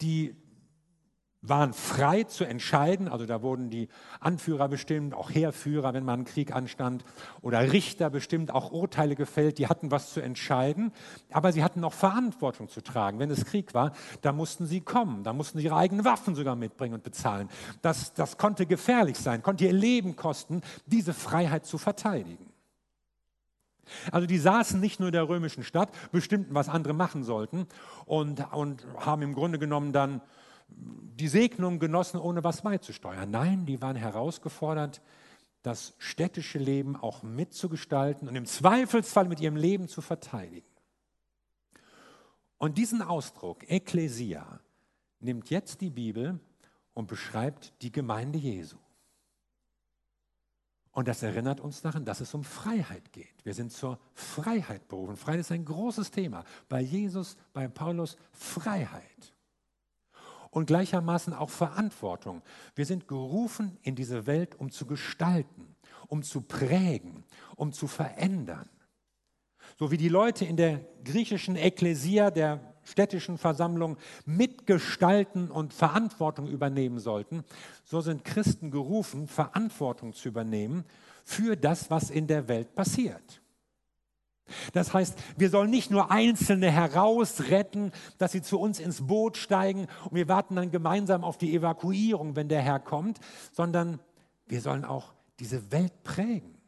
die 0.00 0.36
waren 1.42 1.72
frei 1.72 2.24
zu 2.24 2.44
entscheiden. 2.44 3.08
Also 3.08 3.26
da 3.26 3.42
wurden 3.42 3.70
die 3.70 3.88
Anführer 4.20 4.68
bestimmt, 4.68 5.14
auch 5.14 5.30
Heerführer, 5.30 5.94
wenn 5.94 6.04
mal 6.04 6.14
ein 6.14 6.24
Krieg 6.24 6.54
anstand, 6.54 7.04
oder 7.40 7.72
Richter 7.72 8.10
bestimmt, 8.10 8.50
auch 8.50 8.72
Urteile 8.72 9.16
gefällt. 9.16 9.58
Die 9.58 9.66
hatten 9.66 9.90
was 9.90 10.12
zu 10.12 10.20
entscheiden, 10.20 10.92
aber 11.30 11.52
sie 11.52 11.64
hatten 11.64 11.82
auch 11.84 11.94
Verantwortung 11.94 12.68
zu 12.68 12.82
tragen. 12.82 13.18
Wenn 13.18 13.30
es 13.30 13.44
Krieg 13.44 13.74
war, 13.74 13.92
da 14.20 14.32
mussten 14.32 14.66
sie 14.66 14.80
kommen, 14.80 15.24
da 15.24 15.32
mussten 15.32 15.58
sie 15.58 15.64
ihre 15.64 15.76
eigenen 15.76 16.04
Waffen 16.04 16.34
sogar 16.34 16.56
mitbringen 16.56 16.94
und 16.94 17.02
bezahlen. 17.02 17.48
Das, 17.82 18.12
das 18.12 18.36
konnte 18.36 18.66
gefährlich 18.66 19.16
sein, 19.16 19.42
konnte 19.42 19.64
ihr 19.64 19.72
Leben 19.72 20.16
kosten, 20.16 20.60
diese 20.86 21.14
Freiheit 21.14 21.64
zu 21.64 21.78
verteidigen. 21.78 22.50
Also 24.12 24.26
die 24.26 24.38
saßen 24.38 24.78
nicht 24.78 25.00
nur 25.00 25.08
in 25.08 25.12
der 25.12 25.28
römischen 25.28 25.64
Stadt, 25.64 25.90
bestimmten, 26.12 26.54
was 26.54 26.68
andere 26.68 26.92
machen 26.92 27.24
sollten 27.24 27.66
und, 28.06 28.52
und 28.52 28.86
haben 28.98 29.22
im 29.22 29.34
Grunde 29.34 29.58
genommen 29.58 29.92
dann 29.92 30.20
die 30.76 31.28
Segnung 31.28 31.78
genossen, 31.78 32.18
ohne 32.18 32.42
was 32.42 32.62
beizusteuern. 32.62 33.30
Nein, 33.30 33.66
die 33.66 33.80
waren 33.82 33.96
herausgefordert, 33.96 35.02
das 35.62 35.94
städtische 35.98 36.58
Leben 36.58 36.96
auch 36.96 37.22
mitzugestalten 37.22 38.28
und 38.28 38.36
im 38.36 38.46
Zweifelsfall 38.46 39.28
mit 39.28 39.40
ihrem 39.40 39.56
Leben 39.56 39.88
zu 39.88 40.00
verteidigen. 40.00 40.66
Und 42.56 42.78
diesen 42.78 43.02
Ausdruck, 43.02 43.70
Ekklesia, 43.70 44.60
nimmt 45.20 45.50
jetzt 45.50 45.80
die 45.82 45.90
Bibel 45.90 46.40
und 46.94 47.06
beschreibt 47.06 47.74
die 47.82 47.92
Gemeinde 47.92 48.38
Jesu. 48.38 48.76
Und 50.92 51.06
das 51.06 51.22
erinnert 51.22 51.60
uns 51.60 51.82
daran, 51.82 52.04
dass 52.04 52.20
es 52.20 52.34
um 52.34 52.42
Freiheit 52.42 53.12
geht. 53.12 53.44
Wir 53.44 53.54
sind 53.54 53.72
zur 53.72 53.98
Freiheit 54.12 54.88
berufen. 54.88 55.16
Freiheit 55.16 55.40
ist 55.40 55.52
ein 55.52 55.64
großes 55.64 56.10
Thema. 56.10 56.44
Bei 56.68 56.80
Jesus, 56.80 57.36
bei 57.52 57.68
Paulus 57.68 58.16
Freiheit 58.32 59.32
und 60.50 60.66
gleichermaßen 60.66 61.32
auch 61.32 61.50
Verantwortung. 61.50 62.42
Wir 62.74 62.86
sind 62.86 63.08
gerufen 63.08 63.78
in 63.82 63.94
diese 63.94 64.26
Welt, 64.26 64.58
um 64.58 64.70
zu 64.70 64.86
gestalten, 64.86 65.76
um 66.08 66.22
zu 66.22 66.42
prägen, 66.42 67.24
um 67.56 67.72
zu 67.72 67.86
verändern. 67.86 68.68
So 69.78 69.90
wie 69.90 69.96
die 69.96 70.08
Leute 70.08 70.44
in 70.44 70.56
der 70.56 70.80
griechischen 71.04 71.56
Ekklesia, 71.56 72.30
der 72.30 72.60
städtischen 72.82 73.38
Versammlung, 73.38 73.96
mitgestalten 74.26 75.50
und 75.50 75.72
Verantwortung 75.72 76.48
übernehmen 76.48 76.98
sollten, 76.98 77.44
so 77.84 78.00
sind 78.00 78.24
Christen 78.24 78.70
gerufen, 78.70 79.28
Verantwortung 79.28 80.12
zu 80.12 80.28
übernehmen 80.28 80.84
für 81.24 81.56
das, 81.56 81.90
was 81.90 82.10
in 82.10 82.26
der 82.26 82.48
Welt 82.48 82.74
passiert. 82.74 83.39
Das 84.72 84.94
heißt, 84.94 85.18
wir 85.36 85.50
sollen 85.50 85.70
nicht 85.70 85.90
nur 85.90 86.10
Einzelne 86.10 86.70
herausretten, 86.70 87.92
dass 88.18 88.32
sie 88.32 88.42
zu 88.42 88.58
uns 88.58 88.80
ins 88.80 89.06
Boot 89.06 89.36
steigen 89.36 89.86
und 90.04 90.14
wir 90.14 90.28
warten 90.28 90.56
dann 90.56 90.70
gemeinsam 90.70 91.24
auf 91.24 91.38
die 91.38 91.54
Evakuierung, 91.54 92.36
wenn 92.36 92.48
der 92.48 92.62
Herr 92.62 92.80
kommt, 92.80 93.18
sondern 93.52 94.00
wir 94.46 94.60
sollen 94.60 94.84
auch 94.84 95.12
diese 95.38 95.70
Welt 95.72 96.02
prägen. 96.02 96.60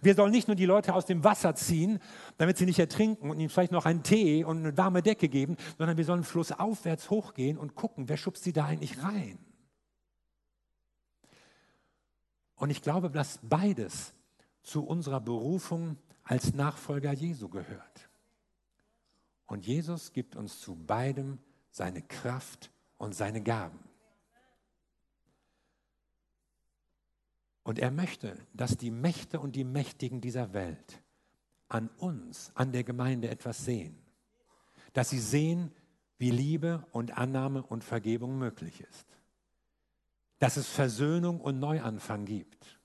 Wir 0.00 0.14
sollen 0.14 0.32
nicht 0.32 0.48
nur 0.48 0.54
die 0.54 0.66
Leute 0.66 0.94
aus 0.94 1.06
dem 1.06 1.24
Wasser 1.24 1.54
ziehen, 1.54 1.98
damit 2.38 2.56
sie 2.56 2.66
nicht 2.66 2.78
ertrinken 2.78 3.30
und 3.30 3.38
ihnen 3.38 3.48
vielleicht 3.48 3.72
noch 3.72 3.86
einen 3.86 4.02
Tee 4.02 4.44
und 4.44 4.58
eine 4.58 4.76
warme 4.76 5.02
Decke 5.02 5.28
geben, 5.28 5.56
sondern 5.78 5.96
wir 5.96 6.04
sollen 6.04 6.24
flussaufwärts 6.24 7.10
hochgehen 7.10 7.58
und 7.58 7.74
gucken, 7.74 8.08
wer 8.08 8.16
schubst 8.16 8.44
sie 8.44 8.52
da 8.52 8.66
eigentlich 8.66 9.02
rein. 9.02 9.38
Und 12.54 12.70
ich 12.70 12.82
glaube, 12.82 13.10
dass 13.10 13.40
beides 13.42 14.14
zu 14.62 14.84
unserer 14.84 15.20
Berufung 15.20 15.96
als 16.24 16.54
Nachfolger 16.54 17.12
Jesu 17.12 17.48
gehört. 17.48 18.08
Und 19.46 19.66
Jesus 19.66 20.12
gibt 20.12 20.36
uns 20.36 20.60
zu 20.60 20.76
beidem 20.76 21.38
seine 21.70 22.02
Kraft 22.02 22.70
und 22.96 23.14
seine 23.14 23.42
Gaben. 23.42 23.78
Und 27.64 27.78
er 27.78 27.90
möchte, 27.90 28.36
dass 28.52 28.76
die 28.76 28.90
Mächte 28.90 29.40
und 29.40 29.54
die 29.54 29.64
Mächtigen 29.64 30.20
dieser 30.20 30.52
Welt 30.52 31.02
an 31.68 31.88
uns, 31.98 32.50
an 32.54 32.72
der 32.72 32.84
Gemeinde 32.84 33.28
etwas 33.28 33.64
sehen. 33.64 33.96
Dass 34.92 35.10
sie 35.10 35.20
sehen, 35.20 35.72
wie 36.18 36.30
Liebe 36.30 36.86
und 36.92 37.16
Annahme 37.16 37.62
und 37.62 37.84
Vergebung 37.84 38.38
möglich 38.38 38.80
ist. 38.80 39.06
Dass 40.38 40.56
es 40.56 40.68
Versöhnung 40.68 41.40
und 41.40 41.58
Neuanfang 41.58 42.24
gibt 42.24 42.81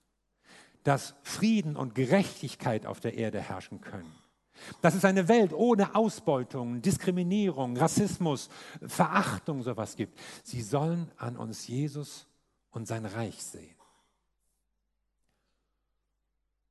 dass 0.87 1.15
Frieden 1.21 1.75
und 1.75 1.95
Gerechtigkeit 1.95 2.85
auf 2.85 3.01
der 3.01 3.15
Erde 3.15 3.41
herrschen 3.41 3.81
können. 3.81 4.15
Dass 4.81 4.95
es 4.95 5.03
eine 5.03 5.27
Welt 5.27 5.51
ohne 5.51 5.95
Ausbeutung, 5.95 6.81
Diskriminierung, 6.81 7.75
Rassismus, 7.75 8.47
Verachtung 8.81 9.63
sowas 9.63 9.97
gibt. 9.97 10.17
Sie 10.45 10.61
sollen 10.61 11.11
an 11.17 11.35
uns 11.35 11.67
Jesus 11.67 12.25
und 12.71 12.87
sein 12.87 13.05
Reich 13.05 13.43
sehen. 13.43 13.75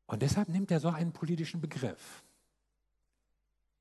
Und 0.07 0.23
deshalb 0.23 0.49
nimmt 0.49 0.71
er 0.71 0.81
so 0.81 0.89
einen 0.89 1.13
politischen 1.13 1.61
Begriff, 1.61 2.25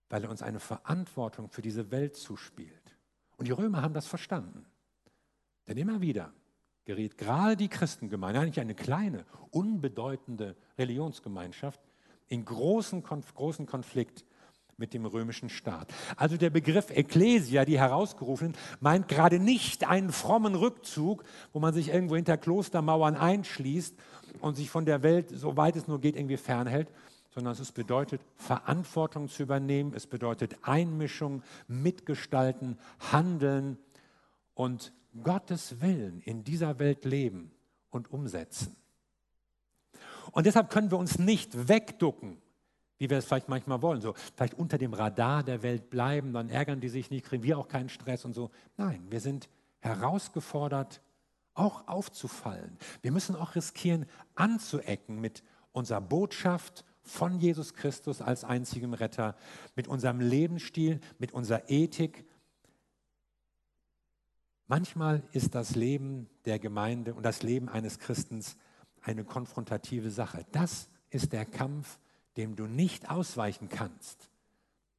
weil 0.10 0.26
er 0.26 0.30
uns 0.30 0.42
eine 0.42 0.60
Verantwortung 0.60 1.48
für 1.48 1.62
diese 1.62 1.92
Welt 1.92 2.18
zuspielt. 2.18 2.98
Und 3.38 3.48
die 3.48 3.54
Römer 3.54 3.82
haben 3.82 3.94
das 3.94 4.08
verstanden. 4.08 4.66
Denn 5.66 5.78
immer 5.78 6.02
wieder 6.02 6.34
geriet 6.86 7.18
gerade 7.18 7.58
die 7.58 7.68
Christengemeinde, 7.68 8.40
eigentlich 8.40 8.60
eine 8.60 8.76
kleine, 8.76 9.26
unbedeutende 9.52 10.56
Religionsgemeinschaft, 10.78 11.80
in 12.28 12.46
großen, 12.46 13.04
großen 13.04 13.66
Konflikt 13.66 14.26
mit 14.78 14.94
dem 14.94 15.06
römischen 15.06 15.50
Staat. 15.50 15.94
Also 16.18 16.38
der 16.38 16.50
Begriff 16.50 16.90
Ecclesia, 16.90 17.66
die 17.66 17.80
herausgerufenen, 17.80 18.56
meint 18.80 19.08
gerade 19.08 19.40
nicht 19.40 19.88
einen 19.88 20.12
frommen 20.12 20.56
Rückzug, 20.56 21.24
wo 21.54 21.60
man 21.60 21.74
sich 21.74 21.90
irgendwo 21.90 22.16
hinter 22.16 22.38
Klostermauern 22.38 23.16
einschließt 23.16 23.96
und 24.42 24.56
sich 24.56 24.70
von 24.70 24.86
der 24.86 25.02
Welt, 25.02 25.30
soweit 25.34 25.76
es 25.76 25.88
nur 25.88 26.02
geht, 26.02 26.16
irgendwie 26.16 26.38
fernhält, 26.38 26.90
sondern 27.34 27.54
es 27.54 27.72
bedeutet, 27.72 28.22
Verantwortung 28.36 29.28
zu 29.28 29.44
übernehmen, 29.44 29.94
es 29.94 30.08
bedeutet 30.08 30.58
Einmischung, 30.62 31.44
Mitgestalten, 31.68 32.78
Handeln 33.12 33.78
und 34.54 34.94
Gottes 35.24 35.82
Willen 35.82 36.22
in 36.22 36.44
dieser 36.44 36.80
Welt 36.80 37.06
leben 37.06 37.52
und 37.90 38.12
umsetzen. 38.12 38.76
Und 40.32 40.46
deshalb 40.46 40.70
können 40.70 40.92
wir 40.92 40.98
uns 40.98 41.20
nicht 41.20 41.68
wegducken, 41.68 42.42
wie 42.98 43.10
wir 43.10 43.18
es 43.18 43.26
vielleicht 43.26 43.50
manchmal 43.50 43.82
wollen, 43.82 44.02
so 44.02 44.14
vielleicht 44.36 44.54
unter 44.54 44.78
dem 44.78 44.94
Radar 44.94 45.44
der 45.44 45.64
Welt 45.64 45.90
bleiben, 45.90 46.34
dann 46.34 46.50
ärgern 46.50 46.80
die 46.80 46.90
sich 46.90 47.10
nicht, 47.10 47.26
kriegen 47.26 47.44
wir 47.44 47.58
auch 47.58 47.68
keinen 47.68 47.90
Stress 47.90 48.26
und 48.26 48.34
so. 48.34 48.52
Nein, 48.78 49.06
wir 49.10 49.20
sind 49.20 49.50
herausgefordert, 49.80 51.02
auch 51.54 51.88
aufzufallen. 51.88 52.78
Wir 53.02 53.12
müssen 53.12 53.36
auch 53.36 53.56
riskieren, 53.56 54.06
anzuecken 54.36 55.20
mit 55.20 55.44
unserer 55.72 56.02
Botschaft 56.02 56.86
von 57.02 57.40
Jesus 57.40 57.74
Christus 57.74 58.22
als 58.22 58.44
einzigem 58.44 58.94
Retter, 58.94 59.36
mit 59.76 59.88
unserem 59.88 60.20
Lebensstil, 60.20 61.00
mit 61.20 61.34
unserer 61.34 61.70
Ethik. 61.70 62.26
Manchmal 64.68 65.24
ist 65.32 65.54
das 65.54 65.76
Leben 65.76 66.30
der 66.46 66.60
Gemeinde 66.60 67.14
und 67.14 67.24
das 67.24 67.44
Leben 67.44 67.70
eines 67.70 68.00
Christens 68.00 68.58
eine 69.02 69.24
konfrontative 69.24 70.10
Sache. 70.10 70.46
Das 70.52 70.90
ist 71.10 71.34
der 71.34 71.46
Kampf, 71.46 72.00
dem 72.38 72.56
du 72.56 72.66
nicht 72.66 73.10
ausweichen 73.10 73.70
kannst, 73.70 74.30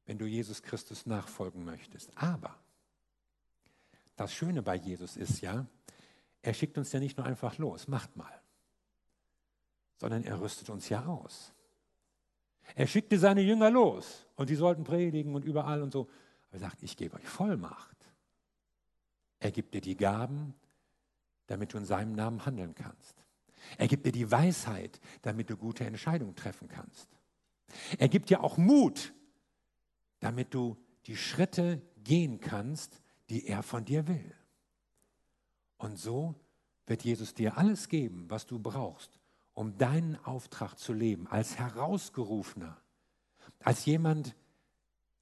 wenn 0.05 0.17
du 0.17 0.25
Jesus 0.25 0.63
Christus 0.63 1.05
nachfolgen 1.05 1.65
möchtest. 1.65 2.17
Aber 2.17 2.55
das 4.15 4.33
Schöne 4.33 4.63
bei 4.63 4.75
Jesus 4.75 5.17
ist 5.17 5.41
ja, 5.41 5.65
er 6.41 6.53
schickt 6.53 6.77
uns 6.77 6.91
ja 6.93 6.99
nicht 6.99 7.17
nur 7.17 7.25
einfach 7.25 7.57
los, 7.57 7.87
macht 7.89 8.15
mal, 8.15 8.41
sondern 9.97 10.23
er 10.23 10.39
rüstet 10.39 10.69
uns 10.69 10.87
ja 10.87 11.05
aus. 11.05 11.53
Er 12.75 12.87
schickte 12.87 13.19
seine 13.19 13.41
Jünger 13.41 13.69
los 13.69 14.25
und 14.35 14.47
sie 14.47 14.55
sollten 14.55 14.83
predigen 14.83 15.35
und 15.35 15.43
überall 15.43 15.81
und 15.81 15.91
so. 15.91 16.07
Aber 16.47 16.53
er 16.53 16.59
sagt, 16.59 16.83
ich 16.83 16.95
gebe 16.95 17.17
euch 17.17 17.27
Vollmacht. 17.27 17.96
Er 19.39 19.51
gibt 19.51 19.73
dir 19.73 19.81
die 19.81 19.97
Gaben, 19.97 20.53
damit 21.47 21.73
du 21.73 21.77
in 21.77 21.85
seinem 21.85 22.13
Namen 22.13 22.45
handeln 22.45 22.75
kannst. 22.75 23.15
Er 23.77 23.87
gibt 23.87 24.05
dir 24.05 24.11
die 24.11 24.31
Weisheit, 24.31 24.99
damit 25.21 25.49
du 25.49 25.57
gute 25.57 25.85
Entscheidungen 25.85 26.35
treffen 26.35 26.67
kannst. 26.67 27.07
Er 27.97 28.07
gibt 28.07 28.29
dir 28.29 28.43
auch 28.43 28.57
Mut, 28.57 29.13
damit 30.19 30.53
du 30.53 30.77
die 31.05 31.15
Schritte 31.15 31.81
gehen 32.03 32.39
kannst, 32.39 33.01
die 33.29 33.47
er 33.47 33.63
von 33.63 33.85
dir 33.85 34.07
will. 34.07 34.33
Und 35.77 35.97
so 35.97 36.35
wird 36.85 37.03
Jesus 37.03 37.33
dir 37.33 37.57
alles 37.57 37.89
geben, 37.89 38.25
was 38.29 38.45
du 38.45 38.59
brauchst, 38.59 39.19
um 39.53 39.77
deinen 39.77 40.15
Auftrag 40.23 40.75
zu 40.75 40.93
leben, 40.93 41.27
als 41.27 41.57
Herausgerufener, 41.57 42.77
als 43.59 43.85
jemand, 43.85 44.35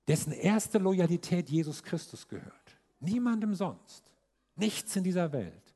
dessen 0.07 0.31
erste 0.31 0.77
Loyalität 0.77 1.49
Jesus 1.49 1.83
Christus 1.83 2.27
gehört. 2.27 2.64
Niemandem 2.99 3.55
sonst, 3.55 4.11
nichts 4.55 4.95
in 4.95 5.03
dieser 5.03 5.31
Welt. 5.31 5.75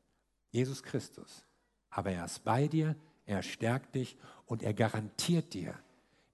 Jesus 0.52 0.82
Christus 0.82 1.46
aber 1.90 2.12
er 2.12 2.26
ist 2.26 2.44
bei 2.44 2.68
dir, 2.68 2.96
er 3.26 3.44
stärkt 3.44 3.96
dich 3.96 4.18
und 4.46 4.64
er 4.64 4.74
garantiert 4.74 5.54
dir 5.54 5.78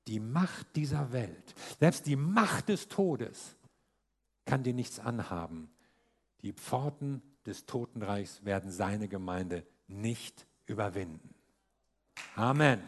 die 0.08 0.20
Macht 0.20 0.76
dieser 0.76 1.12
Welt. 1.12 1.56
Selbst 1.80 2.06
die 2.06 2.16
Macht 2.16 2.70
des 2.70 2.88
Todes 2.88 3.56
kann 4.46 4.64
dir 4.64 4.74
nichts 4.74 5.00
anhaben. 5.00 5.70
Die 6.42 6.54
Pforten 6.54 7.22
des 7.46 7.66
Totenreichs 7.66 8.46
werden 8.46 8.70
seine 8.70 9.08
Gemeinde 9.08 9.66
nicht 9.88 10.46
überwinden. 10.68 11.34
Amen. 12.36 12.82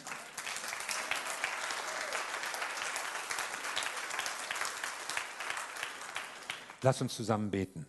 Lass 6.82 7.02
uns 7.02 7.16
zusammen 7.16 7.50
beten. 7.50 7.86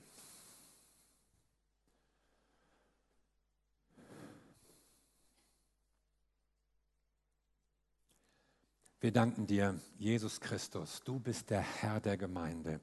Wir 9.00 9.12
danken 9.12 9.46
dir, 9.46 9.78
Jesus 9.98 10.40
Christus. 10.40 11.02
Du 11.04 11.20
bist 11.20 11.50
der 11.50 11.60
Herr 11.60 12.00
der 12.00 12.16
Gemeinde. 12.16 12.80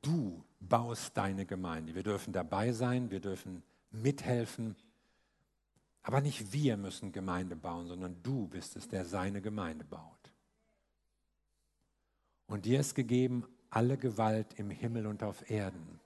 Du 0.00 0.44
baust 0.60 1.16
deine 1.16 1.44
Gemeinde. 1.44 1.94
Wir 1.94 2.02
dürfen 2.02 2.32
dabei 2.32 2.72
sein, 2.72 3.10
wir 3.10 3.20
dürfen 3.20 3.62
mithelfen. 3.90 4.76
Aber 6.02 6.20
nicht 6.20 6.52
wir 6.52 6.76
müssen 6.76 7.12
Gemeinde 7.12 7.56
bauen, 7.56 7.86
sondern 7.86 8.22
du 8.22 8.46
bist 8.46 8.76
es, 8.76 8.88
der 8.88 9.04
seine 9.04 9.42
Gemeinde 9.42 9.84
baut. 9.84 10.30
Und 12.46 12.64
dir 12.64 12.80
ist 12.80 12.94
gegeben 12.94 13.44
alle 13.72 13.96
Gewalt 13.96 14.58
im 14.58 14.70
Himmel 14.70 15.06
und 15.06 15.22
auf 15.22 15.50
Erden. 15.50 15.98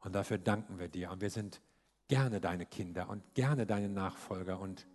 Und 0.00 0.14
dafür 0.14 0.36
danken 0.36 0.78
wir 0.78 0.88
dir. 0.88 1.12
Und 1.12 1.20
wir 1.20 1.30
sind 1.30 1.60
gerne 2.08 2.40
deine 2.40 2.66
Kinder 2.66 3.08
und 3.08 3.22
gerne 3.34 3.66
deine 3.66 3.88
Nachfolger. 3.88 4.58
Und 4.58 4.86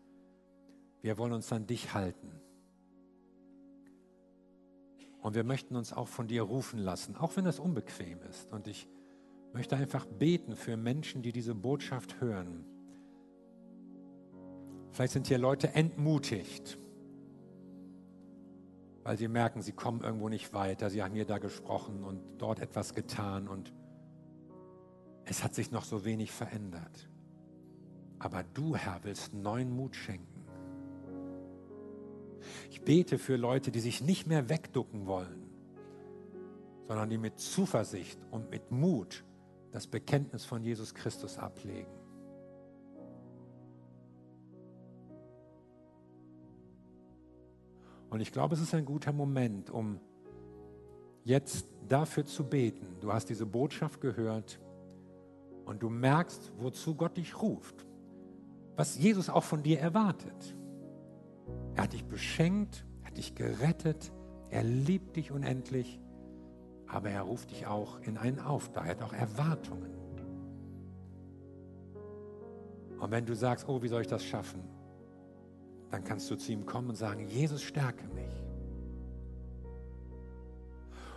wir 1.01 1.17
wollen 1.17 1.32
uns 1.32 1.51
an 1.53 1.67
dich 1.67 1.93
halten. 1.93 2.30
Und 5.22 5.36
wir 5.36 5.45
möchten 5.45 5.78
uns 5.78 5.93
auch 5.93 6.09
von 6.09 6.28
dir 6.28 6.41
rufen 6.43 6.80
lassen, 6.80 7.15
auch 7.15 7.38
wenn 7.38 7.45
das 7.45 7.59
unbequem 7.59 8.22
ist. 8.24 8.51
Und 8.51 8.67
ich 8.67 8.88
möchte 9.53 9.78
einfach 9.78 10.05
beten 10.05 10.57
für 10.57 10.76
Menschen, 10.76 11.22
die 11.22 11.32
diese 11.32 11.55
Botschaft 11.55 12.19
hören. 12.19 12.65
Vielleicht 14.91 15.13
sind 15.13 15.28
hier 15.28 15.38
Leute 15.38 15.74
entmutigt, 15.74 16.78
weil 19.03 19.17
sie 19.17 19.27
merken, 19.27 19.61
sie 19.61 19.71
kommen 19.71 20.01
irgendwo 20.01 20.29
nicht 20.29 20.53
weiter. 20.53 20.89
Sie 20.89 21.01
haben 21.01 21.13
hier 21.13 21.25
da 21.25 21.37
gesprochen 21.37 22.03
und 22.03 22.21
dort 22.37 22.59
etwas 22.59 22.93
getan 22.93 23.47
und 23.47 23.73
es 25.25 25.43
hat 25.43 25.55
sich 25.55 25.71
noch 25.71 25.85
so 25.85 26.05
wenig 26.05 26.31
verändert. 26.31 27.09
Aber 28.19 28.43
du, 28.43 28.75
Herr, 28.75 28.99
willst 29.03 29.33
neuen 29.33 29.75
Mut 29.75 29.95
schenken. 29.95 30.45
Ich 32.69 32.81
bete 32.81 33.17
für 33.17 33.35
Leute, 33.35 33.71
die 33.71 33.79
sich 33.79 34.01
nicht 34.01 34.27
mehr 34.27 34.49
wegducken 34.49 35.05
wollen, 35.05 35.49
sondern 36.87 37.09
die 37.09 37.17
mit 37.17 37.39
Zuversicht 37.39 38.19
und 38.31 38.49
mit 38.49 38.71
Mut 38.71 39.23
das 39.71 39.87
Bekenntnis 39.87 40.45
von 40.45 40.63
Jesus 40.63 40.93
Christus 40.93 41.37
ablegen. 41.37 42.00
Und 48.12 48.20
ich 48.20 48.34
glaube, 48.34 48.53
es 48.53 48.62
ist 48.62 48.74
ein 48.74 48.84
guter 48.84 49.14
Moment, 49.14 49.70
um 49.70 49.97
jetzt 51.24 51.66
dafür 51.88 52.26
zu 52.26 52.43
beten. 52.43 52.97
Du 52.99 53.14
hast 53.14 53.30
diese 53.30 53.45
Botschaft 53.45 54.01
gehört 54.01 54.59
und 55.64 55.82
du 55.82 55.89
merkst, 55.89 56.51
wozu 56.57 56.93
Gott 56.95 57.16
dich 57.16 57.41
ruft, 57.41 57.88
was 58.76 58.99
Jesus 58.99 59.30
auch 59.30 59.45
von 59.45 59.64
dir 59.64 59.80
erwartet. 59.80 60.57
Er 61.76 61.84
hat 61.84 61.93
dich 61.93 62.03
beschenkt, 62.03 62.86
er 63.01 63.07
hat 63.07 63.18
dich 63.18 63.34
gerettet, 63.34 64.12
er 64.49 64.64
liebt 64.64 65.16
dich 65.16 65.32
unendlich, 65.32 66.01
aber 66.88 67.12
er 67.12 67.22
ruft 67.22 67.51
dich 67.51 67.66
auch 67.66 68.01
in 68.01 68.18
einen 68.18 68.39
Auftrag, 68.39 68.88
er 68.88 68.91
hat 68.91 69.03
auch 69.03 69.14
Erwartungen. 69.14 69.95
Und 72.99 73.09
wenn 73.09 73.26
du 73.26 73.36
sagst, 73.36 73.70
oh, 73.70 73.82
wie 73.82 73.88
soll 73.88 74.01
ich 74.01 74.07
das 74.07 74.26
schaffen? 74.26 74.80
Dann 75.91 76.03
kannst 76.03 76.31
du 76.31 76.35
zu 76.35 76.51
ihm 76.51 76.65
kommen 76.65 76.89
und 76.89 76.95
sagen, 76.95 77.27
Jesus, 77.27 77.61
stärke 77.61 78.07
mich. 78.07 78.31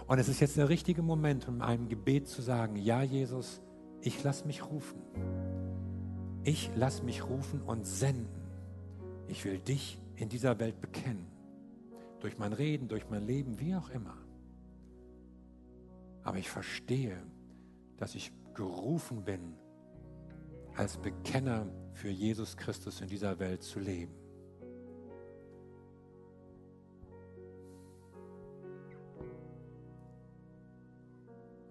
Und 0.07 0.19
es 0.19 0.29
ist 0.29 0.41
jetzt 0.41 0.57
der 0.57 0.69
richtige 0.69 1.03
Moment, 1.03 1.49
um 1.49 1.63
einem 1.63 1.89
Gebet 1.89 2.29
zu 2.29 2.43
sagen, 2.43 2.77
ja, 2.77 3.03
Jesus, 3.03 3.63
ich 4.03 4.23
lass 4.23 4.45
mich 4.45 4.65
rufen. 4.67 5.01
Ich 6.43 6.71
lass 6.75 7.03
mich 7.03 7.25
rufen 7.25 7.63
und 7.63 7.87
senden. 7.87 8.29
Ich 9.29 9.45
will 9.45 9.59
dich 9.59 9.99
in 10.17 10.29
dieser 10.29 10.59
Welt 10.59 10.81
bekennen. 10.81 11.27
Durch 12.21 12.37
mein 12.39 12.53
Reden, 12.53 12.89
durch 12.89 13.09
mein 13.09 13.25
Leben, 13.25 13.59
wie 13.61 13.75
auch 13.75 13.89
immer. 13.91 14.17
Aber 16.23 16.37
ich 16.37 16.51
verstehe, 16.51 17.17
dass 17.97 18.15
ich 18.15 18.33
gerufen 18.55 19.25
bin, 19.25 19.55
als 20.77 20.97
Bekenner 20.97 21.67
für 21.93 22.11
Jesus 22.11 22.57
Christus 22.57 23.01
in 23.01 23.09
dieser 23.09 23.39
Welt 23.39 23.63
zu 23.63 23.79
leben. 23.79 24.13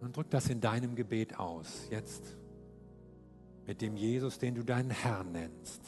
Und 0.04 0.18
drück 0.18 0.30
das 0.30 0.50
in 0.50 0.60
deinem 0.60 0.96
Gebet 0.96 1.40
aus, 1.40 1.88
jetzt 1.90 2.36
mit 3.66 3.82
dem 3.82 3.96
Jesus, 3.96 4.38
den 4.38 4.54
du 4.54 4.64
deinen 4.64 4.90
Herrn 4.90 5.32
nennst. 5.32 5.82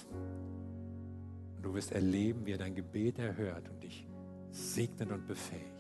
Und 1.57 1.63
du 1.63 1.74
wirst 1.74 1.91
erleben, 1.91 2.45
wie 2.45 2.53
er 2.53 2.57
dein 2.57 2.76
Gebet 2.76 3.20
erhört 3.20 3.68
und 3.68 3.84
dich 3.84 4.07
segnet 4.51 5.11
und 5.11 5.28
befähigt. 5.28 5.74